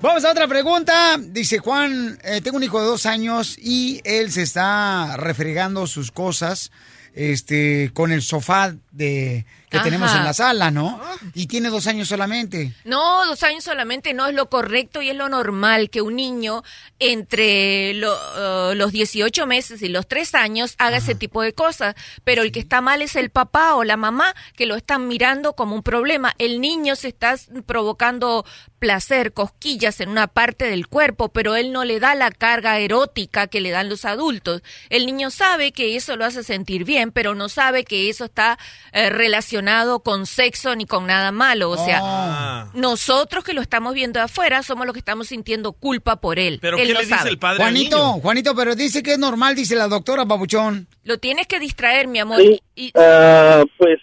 [0.00, 1.16] Vamos a otra pregunta.
[1.18, 6.10] Dice Juan, eh, tengo un hijo de dos años y él se está refregando sus
[6.10, 6.70] cosas
[7.14, 9.44] este, con el sofá de,
[9.78, 11.00] que tenemos en la sala, ¿no?
[11.34, 12.72] Y tiene dos años solamente.
[12.84, 16.62] No, dos años solamente no es lo correcto y es lo normal que un niño
[16.98, 21.94] entre lo- eh, los 18 meses y los 3 años haga ese tipo de cosas.
[22.24, 25.54] Pero el que está mal es el papá o la mamá que lo están mirando
[25.54, 26.34] como un problema.
[26.38, 28.44] El niño se está provocando
[28.78, 33.46] placer, cosquillas en una parte del cuerpo, pero él no le da la carga erótica
[33.46, 34.62] que le dan los adultos.
[34.90, 38.58] El niño sabe que eso lo hace sentir bien, pero no sabe que eso está
[38.92, 39.65] eh, relacionado
[40.02, 41.70] con sexo ni con nada malo.
[41.70, 42.70] O sea, Ah.
[42.74, 46.58] nosotros que lo estamos viendo de afuera somos los que estamos sintiendo culpa por él.
[46.62, 47.30] ¿Pero él qué no le dice sabe.
[47.30, 48.20] el padre al Juanito, niño?
[48.20, 50.86] Juanito, pero dice que es normal, dice la doctora Pabuchón.
[51.04, 52.40] Lo tienes que distraer, mi amor.
[52.40, 53.98] Sí, y- ah, pues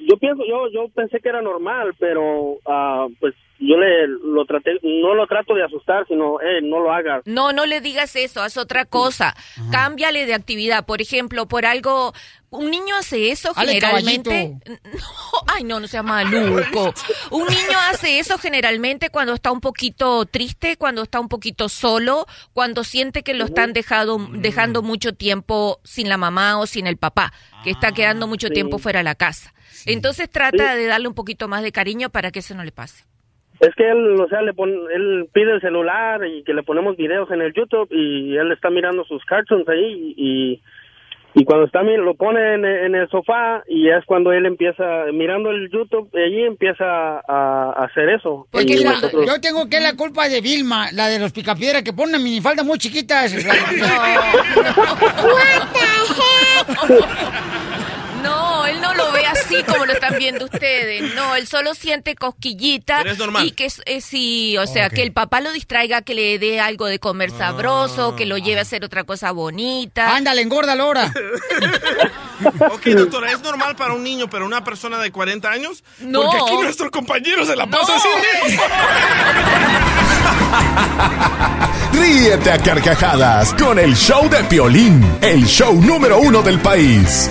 [0.00, 4.70] yo pienso, yo yo pensé que era normal, pero ah, pues yo le lo traté,
[4.84, 7.22] no lo trato de asustar, sino, eh, no lo hagas.
[7.26, 9.34] No, no le digas eso, haz otra cosa.
[9.72, 10.86] Cámbiale de actividad.
[10.86, 12.12] Por ejemplo, por algo,
[12.50, 14.56] un niño hace eso generalmente.
[14.66, 14.76] No,
[15.54, 16.94] ay, no, no sea maluco.
[17.30, 22.26] Un niño hace eso generalmente cuando está un poquito triste, cuando está un poquito solo,
[22.54, 26.96] cuando siente que lo están dejado, dejando mucho tiempo sin la mamá o sin el
[26.96, 27.32] papá,
[27.64, 28.54] que está quedando mucho sí.
[28.54, 29.52] tiempo fuera de la casa.
[29.86, 33.04] Entonces trata de darle un poquito más de cariño para que eso no le pase.
[33.60, 36.96] Es que él, o sea, le pon, él pide el celular y que le ponemos
[36.96, 40.62] videos en el YouTube y él está mirando sus cartoons ahí y, y
[41.44, 45.50] cuando está mi- lo pone en, en el sofá y es cuando él empieza mirando
[45.50, 47.22] el YouTube y allí empieza a,
[47.76, 48.46] a hacer eso.
[48.50, 51.82] Porque Y la- nosotros- yo tengo que la culpa de Vilma, la de los picapiedra,
[51.82, 53.32] que ponen minifaldas muy chiquitas.
[56.68, 56.94] No,
[58.66, 61.14] él no lo ve así como lo están viendo ustedes.
[61.14, 63.46] No, él solo siente cosquillita Pero es normal.
[63.46, 66.60] y que es, es sí, o sea, que el papá lo distraiga, que le dé
[66.60, 70.14] algo de comer sabroso, que lo lleve a hacer otra cosa bonita.
[70.16, 71.12] Ándale, engorda Lora.
[72.70, 75.82] Ok, doctora, ¿es normal para un niño, pero una persona de 40 años?
[75.98, 76.22] No.
[76.22, 77.96] Porque aquí nuestro compañero se la pasa No.
[77.96, 78.56] así.
[81.98, 87.28] Ríete a carcajadas con el show de Piolín, el show número uno del país.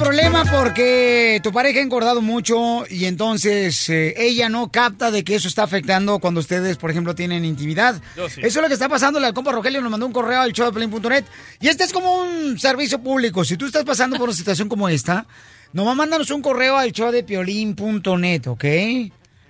[0.00, 5.34] Problemas porque tu pareja ha engordado mucho y entonces eh, ella no capta de que
[5.34, 8.00] eso está afectando cuando ustedes, por ejemplo, tienen intimidad.
[8.16, 8.40] Yo sí.
[8.40, 9.20] Eso es lo que está pasando.
[9.20, 11.24] La compa Rogelio nos mandó un correo al showdeplin.net
[11.60, 13.44] y este es como un servicio público.
[13.44, 15.26] Si tú estás pasando por una situación como esta,
[15.74, 18.64] nomás mándanos un correo al showdepiolín.net, ¿ok?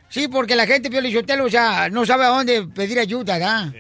[0.08, 3.72] Sí, porque la gente, Piolín Sotelo, ya no sabe a dónde pedir ayuda, ¿verdad?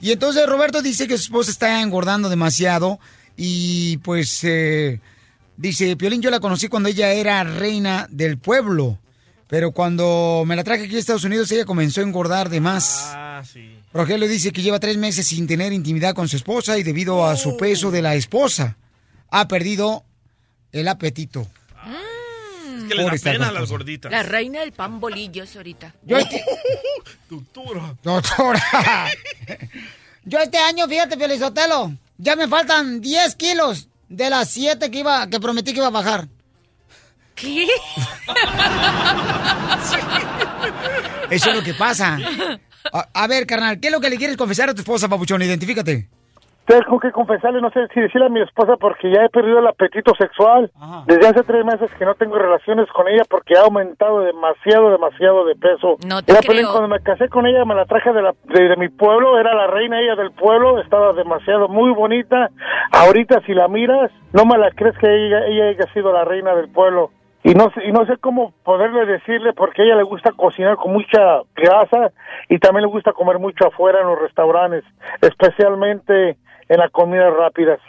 [0.00, 2.98] Y entonces Roberto dice que su esposa está engordando demasiado
[3.36, 5.00] y pues eh,
[5.56, 8.98] dice, Piolín, yo la conocí cuando ella era reina del pueblo,
[9.48, 13.10] pero cuando me la traje aquí a Estados Unidos ella comenzó a engordar de más.
[13.14, 13.78] Ah, sí.
[13.92, 17.36] Rogelio dice que lleva tres meses sin tener intimidad con su esposa y debido a
[17.36, 18.76] su peso de la esposa
[19.30, 20.04] ha perdido
[20.72, 21.46] el apetito.
[22.76, 24.10] Es que le da pena a las gorditas.
[24.10, 25.94] La reina del pan bolillos ahorita.
[26.02, 26.44] Yo este,
[27.30, 27.96] Doctora.
[28.02, 29.10] doctora,
[30.24, 35.26] yo este año, fíjate, Felizotelo, ya me faltan 10 kilos de las 7 que iba,
[35.28, 36.28] que prometí que iba a bajar.
[37.34, 37.66] ¿Qué?
[41.30, 42.18] Eso es lo que pasa.
[42.92, 45.42] A, a ver, carnal, ¿qué es lo que le quieres confesar a tu esposa, papuchón?
[45.42, 46.08] Identifícate.
[46.66, 49.66] Tengo que confesarle, no sé si decirle a mi esposa porque ya he perdido el
[49.66, 50.70] apetito sexual.
[51.06, 55.44] Desde hace tres meses que no tengo relaciones con ella porque ha aumentado demasiado, demasiado
[55.44, 55.98] de peso.
[56.06, 56.70] No te Era, creo.
[56.70, 59.54] Cuando me casé con ella, me la traje de, la, de, de mi pueblo, era
[59.54, 62.50] la reina ella del pueblo, estaba demasiado, muy bonita.
[62.92, 66.54] Ahorita si la miras, no me la crees que ella, ella haya sido la reina
[66.54, 67.10] del pueblo.
[67.46, 70.76] Y no, sé, y no sé cómo poderle decirle porque a ella le gusta cocinar
[70.76, 72.10] con mucha grasa
[72.48, 74.82] y también le gusta comer mucho afuera en los restaurantes,
[75.20, 76.38] especialmente
[76.68, 77.80] en las comidas rápidas.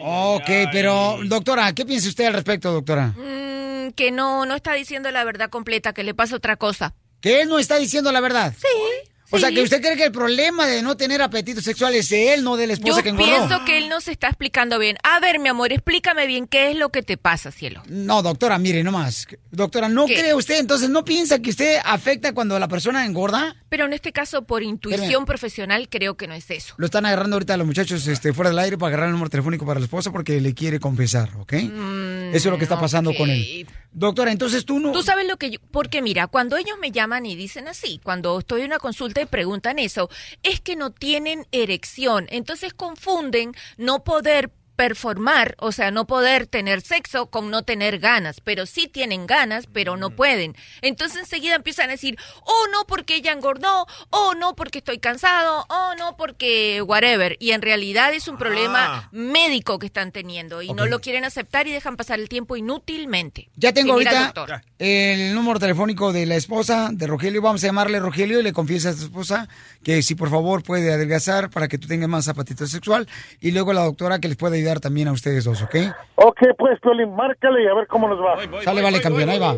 [0.00, 3.08] Ok, pero, doctora, ¿qué piensa usted al respecto, doctora?
[3.16, 6.94] Mm, que no, no está diciendo la verdad completa, que le pasa otra cosa.
[7.20, 8.52] Que él no está diciendo la verdad.
[8.56, 9.11] Sí.
[9.32, 12.34] O sea, que usted cree que el problema de no tener apetito sexual es de
[12.34, 13.30] él, no de la esposa Yo que engordó.
[13.48, 14.96] pienso que él no se está explicando bien.
[15.02, 17.82] A ver, mi amor, explícame bien qué es lo que te pasa, cielo.
[17.88, 19.26] No, doctora, mire nomás.
[19.50, 20.14] Doctora, ¿no ¿Qué?
[20.14, 20.58] cree usted?
[20.60, 23.56] Entonces, ¿no piensa que usted afecta cuando la persona engorda?
[23.68, 25.24] Pero en este caso, por intuición Espérame.
[25.26, 26.74] profesional, creo que no es eso.
[26.76, 29.64] Lo están agarrando ahorita los muchachos este, fuera del aire para agarrar el número telefónico
[29.64, 31.54] para la esposa porque le quiere confesar, ¿ok?
[31.54, 33.66] Mm, Eso es lo que está pasando con él.
[33.94, 34.92] Doctora, entonces tú no...
[34.92, 35.58] Tú sabes lo que yo...
[35.70, 39.78] Porque mira, cuando ellos me llaman y dicen así, cuando estoy en una consulta preguntan
[39.78, 40.08] eso,
[40.42, 42.26] es que no tienen erección.
[42.30, 48.40] Entonces confunden no poder performar, o sea, no poder tener sexo con no tener ganas,
[48.40, 50.56] pero sí tienen ganas, pero no pueden.
[50.80, 55.66] Entonces enseguida empiezan a decir, oh no porque ella engordó, oh no porque estoy cansado,
[55.68, 57.36] oh no porque whatever.
[57.40, 61.66] Y en realidad es un problema médico que están teniendo y no lo quieren aceptar
[61.66, 63.50] y dejan pasar el tiempo inútilmente.
[63.56, 64.32] Ya tengo ahorita
[64.78, 67.42] el número telefónico de la esposa de Rogelio.
[67.42, 69.48] Vamos a llamarle Rogelio y le confiesa a su esposa
[69.82, 73.06] que si por favor puede adelgazar para que tú tengas más apetito sexual.
[73.40, 75.74] Y luego la doctora que les puede ayudar también a ustedes dos, ¿ok?
[76.16, 78.36] Ok, pues, Piolín, márcale y a ver cómo nos va.
[78.62, 79.54] Sale, vale, campeón, ahí va.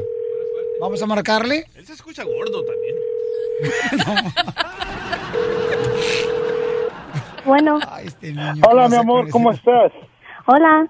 [0.81, 1.67] Vamos a marcarle.
[1.77, 2.97] Él se escucha gordo también.
[7.45, 7.79] Bueno.
[8.67, 9.93] Hola, mi amor, ¿cómo estás?
[10.47, 10.89] Hola.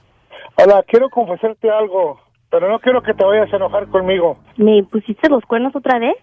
[0.57, 4.39] Hola, quiero confesarte algo, pero no quiero que te vayas a enojar conmigo.
[4.57, 6.15] ¿Me pusiste los cuernos otra vez?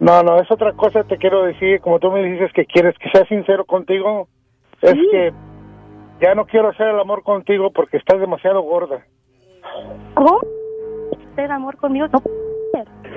[0.00, 3.08] No, no, es otra cosa te quiero decir, como tú me dices que quieres que
[3.10, 4.26] sea sincero contigo,
[4.82, 5.32] es que
[6.20, 9.04] ya no quiero hacer el amor contigo porque estás demasiado gorda.
[10.14, 10.40] ¿Cómo?
[11.32, 12.06] ¿Hacer amor conmigo?
[12.12, 12.22] No,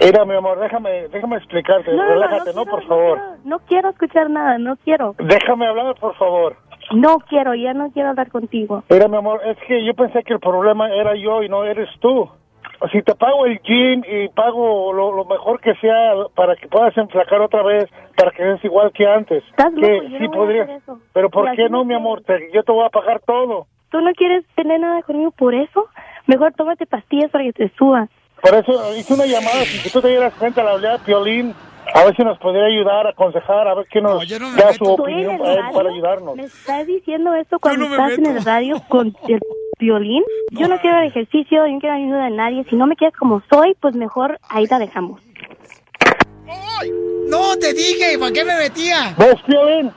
[0.04, 3.20] Mira, mi amor, déjame, déjame explicarte, no, no, relájate, no, por favor.
[3.44, 5.16] no quiero escuchar nada, no quiero.
[5.18, 6.56] Déjame hablar, por favor.
[6.94, 8.84] No quiero, ya no quiero hablar contigo.
[8.90, 11.90] Mira, mi amor, es que yo pensé que el problema era yo y no eres
[12.00, 12.30] tú.
[12.92, 16.96] Si te pago el gym y pago lo, lo mejor que sea para que puedas
[16.98, 19.44] enflacar otra vez, para que seas igual que antes.
[19.50, 20.64] Estás que loco, yo sí no podría.
[20.64, 21.00] hacer eso.
[21.14, 22.22] Pero ¿por qué no, no mi amor?
[22.24, 23.66] Te- yo te voy a pagar todo.
[23.90, 25.88] ¿Tú no quieres tener nada conmigo por eso?
[26.28, 28.08] Mejor tómate pastillas para que te suba.
[28.42, 31.56] Por eso hice una llamada, que tú te dieras cuenta, la hablé a Piolín,
[31.96, 35.30] a ver si nos podría ayudar, aconsejar, a ver qué nos da su ¿Estoy en
[35.32, 36.36] opinión para, para ayudarnos.
[36.36, 39.40] ¿Me estás diciendo esto cuando no estás en el radio con el
[39.80, 40.24] violín?
[40.52, 42.66] Yo no quiero ejercicio, yo no quiero ayuda de nadie.
[42.70, 45.22] Si no me quieres como soy, pues mejor ahí la dejamos.
[47.28, 49.14] No, te dije, ¿para qué me metía?
[49.18, 49.92] ¿Ves, Piolín?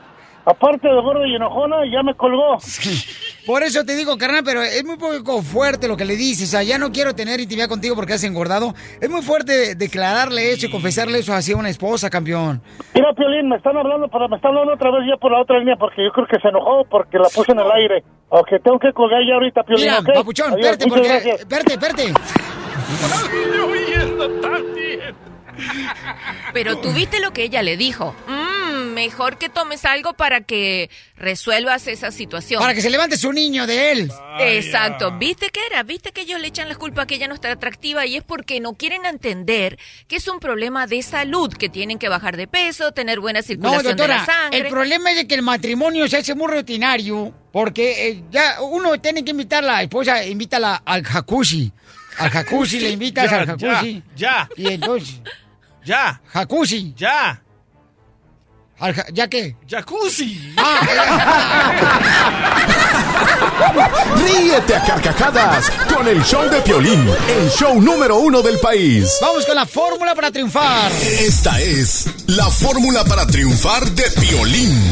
[0.45, 2.59] Aparte de gordo y enojona, ya me colgó.
[3.51, 6.47] Por eso te digo, carnal, pero es muy poco fuerte lo que le dices.
[6.47, 8.75] O sea, ya no quiero tener intimidad contigo porque has engordado.
[9.01, 12.63] Es muy fuerte declararle eso y confesarle eso hacia una esposa, campeón.
[12.95, 15.59] Mira, Piolín, me están hablando, para, me están hablando otra vez ya por la otra
[15.59, 18.05] línea porque yo creo que se enojó porque la puse en el aire.
[18.29, 21.31] Ok, tengo que colgar ya ahorita, Piolín, Mira, papuchón, Adiós, espérate, porque...
[21.31, 22.15] Espérate, espérate.
[26.53, 28.15] Pero tú viste lo que ella le dijo.
[28.27, 32.61] Mm, mejor que tomes algo para que resuelvas esa situación.
[32.61, 34.13] Para que se levante su niño de él.
[34.41, 35.13] Exacto.
[35.19, 35.83] ¿Viste qué era?
[35.83, 38.07] ¿Viste que ellos le echan la culpa a que ella no está atractiva?
[38.07, 42.09] Y es porque no quieren entender que es un problema de salud, que tienen que
[42.09, 44.59] bajar de peso, tener buena No, circulación de la doctora, sangre.
[44.61, 48.99] el problema es de que el matrimonio se hace muy rutinario porque eh, ya uno
[49.01, 51.73] tiene que invitar a la esposa, invítala al jacuzzi.
[52.19, 54.03] Al jacuzzi le invitas Ya, al jacuzzi.
[54.17, 55.21] ya, Y entonces...
[55.85, 56.21] Ya.
[56.33, 56.95] Jacuzzi.
[56.97, 57.43] Ya.
[58.79, 59.57] Al ja- ¿Ya qué?
[59.69, 60.55] Jacuzzi.
[64.17, 69.19] Ríete a carcajadas con el show de Piolín, el show número uno del país.
[69.21, 70.91] Vamos con la fórmula para triunfar.
[70.93, 74.83] Esta es la fórmula para triunfar de Piolín.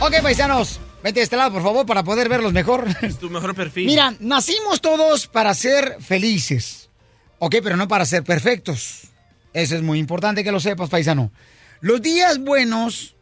[0.00, 2.84] Ok, paisanos, vente de este lado, por favor, para poder verlos mejor.
[3.02, 3.86] Es tu mejor perfil.
[3.86, 6.87] Mira, nacimos todos para ser felices.
[7.38, 9.02] Ok, pero no para ser perfectos.
[9.52, 11.32] Eso es muy importante que lo sepas, paisano.
[11.80, 13.14] Los días buenos,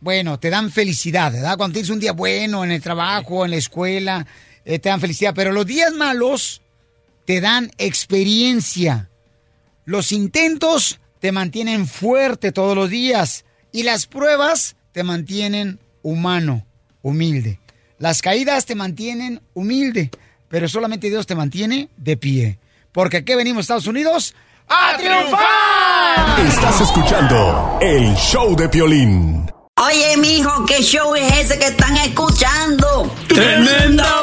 [0.00, 1.56] bueno, te dan felicidad, ¿verdad?
[1.56, 4.26] Cuando tienes un día bueno en el trabajo, en la escuela,
[4.64, 5.32] eh, te dan felicidad.
[5.34, 6.62] Pero los días malos
[7.24, 9.08] te dan experiencia.
[9.84, 13.44] Los intentos te mantienen fuerte todos los días.
[13.72, 16.66] Y las pruebas te mantienen humano,
[17.02, 17.60] humilde.
[17.98, 20.10] Las caídas te mantienen humilde.
[20.48, 22.58] Pero solamente Dios te mantiene de pie.
[22.96, 24.34] Porque aquí venimos, Estados Unidos,
[24.70, 26.40] a triunfar.
[26.48, 29.52] Estás escuchando el show de Piolín.
[29.78, 33.14] Oye, mijo, ¿qué show es ese que están escuchando?
[33.28, 34.22] ¡Tremenda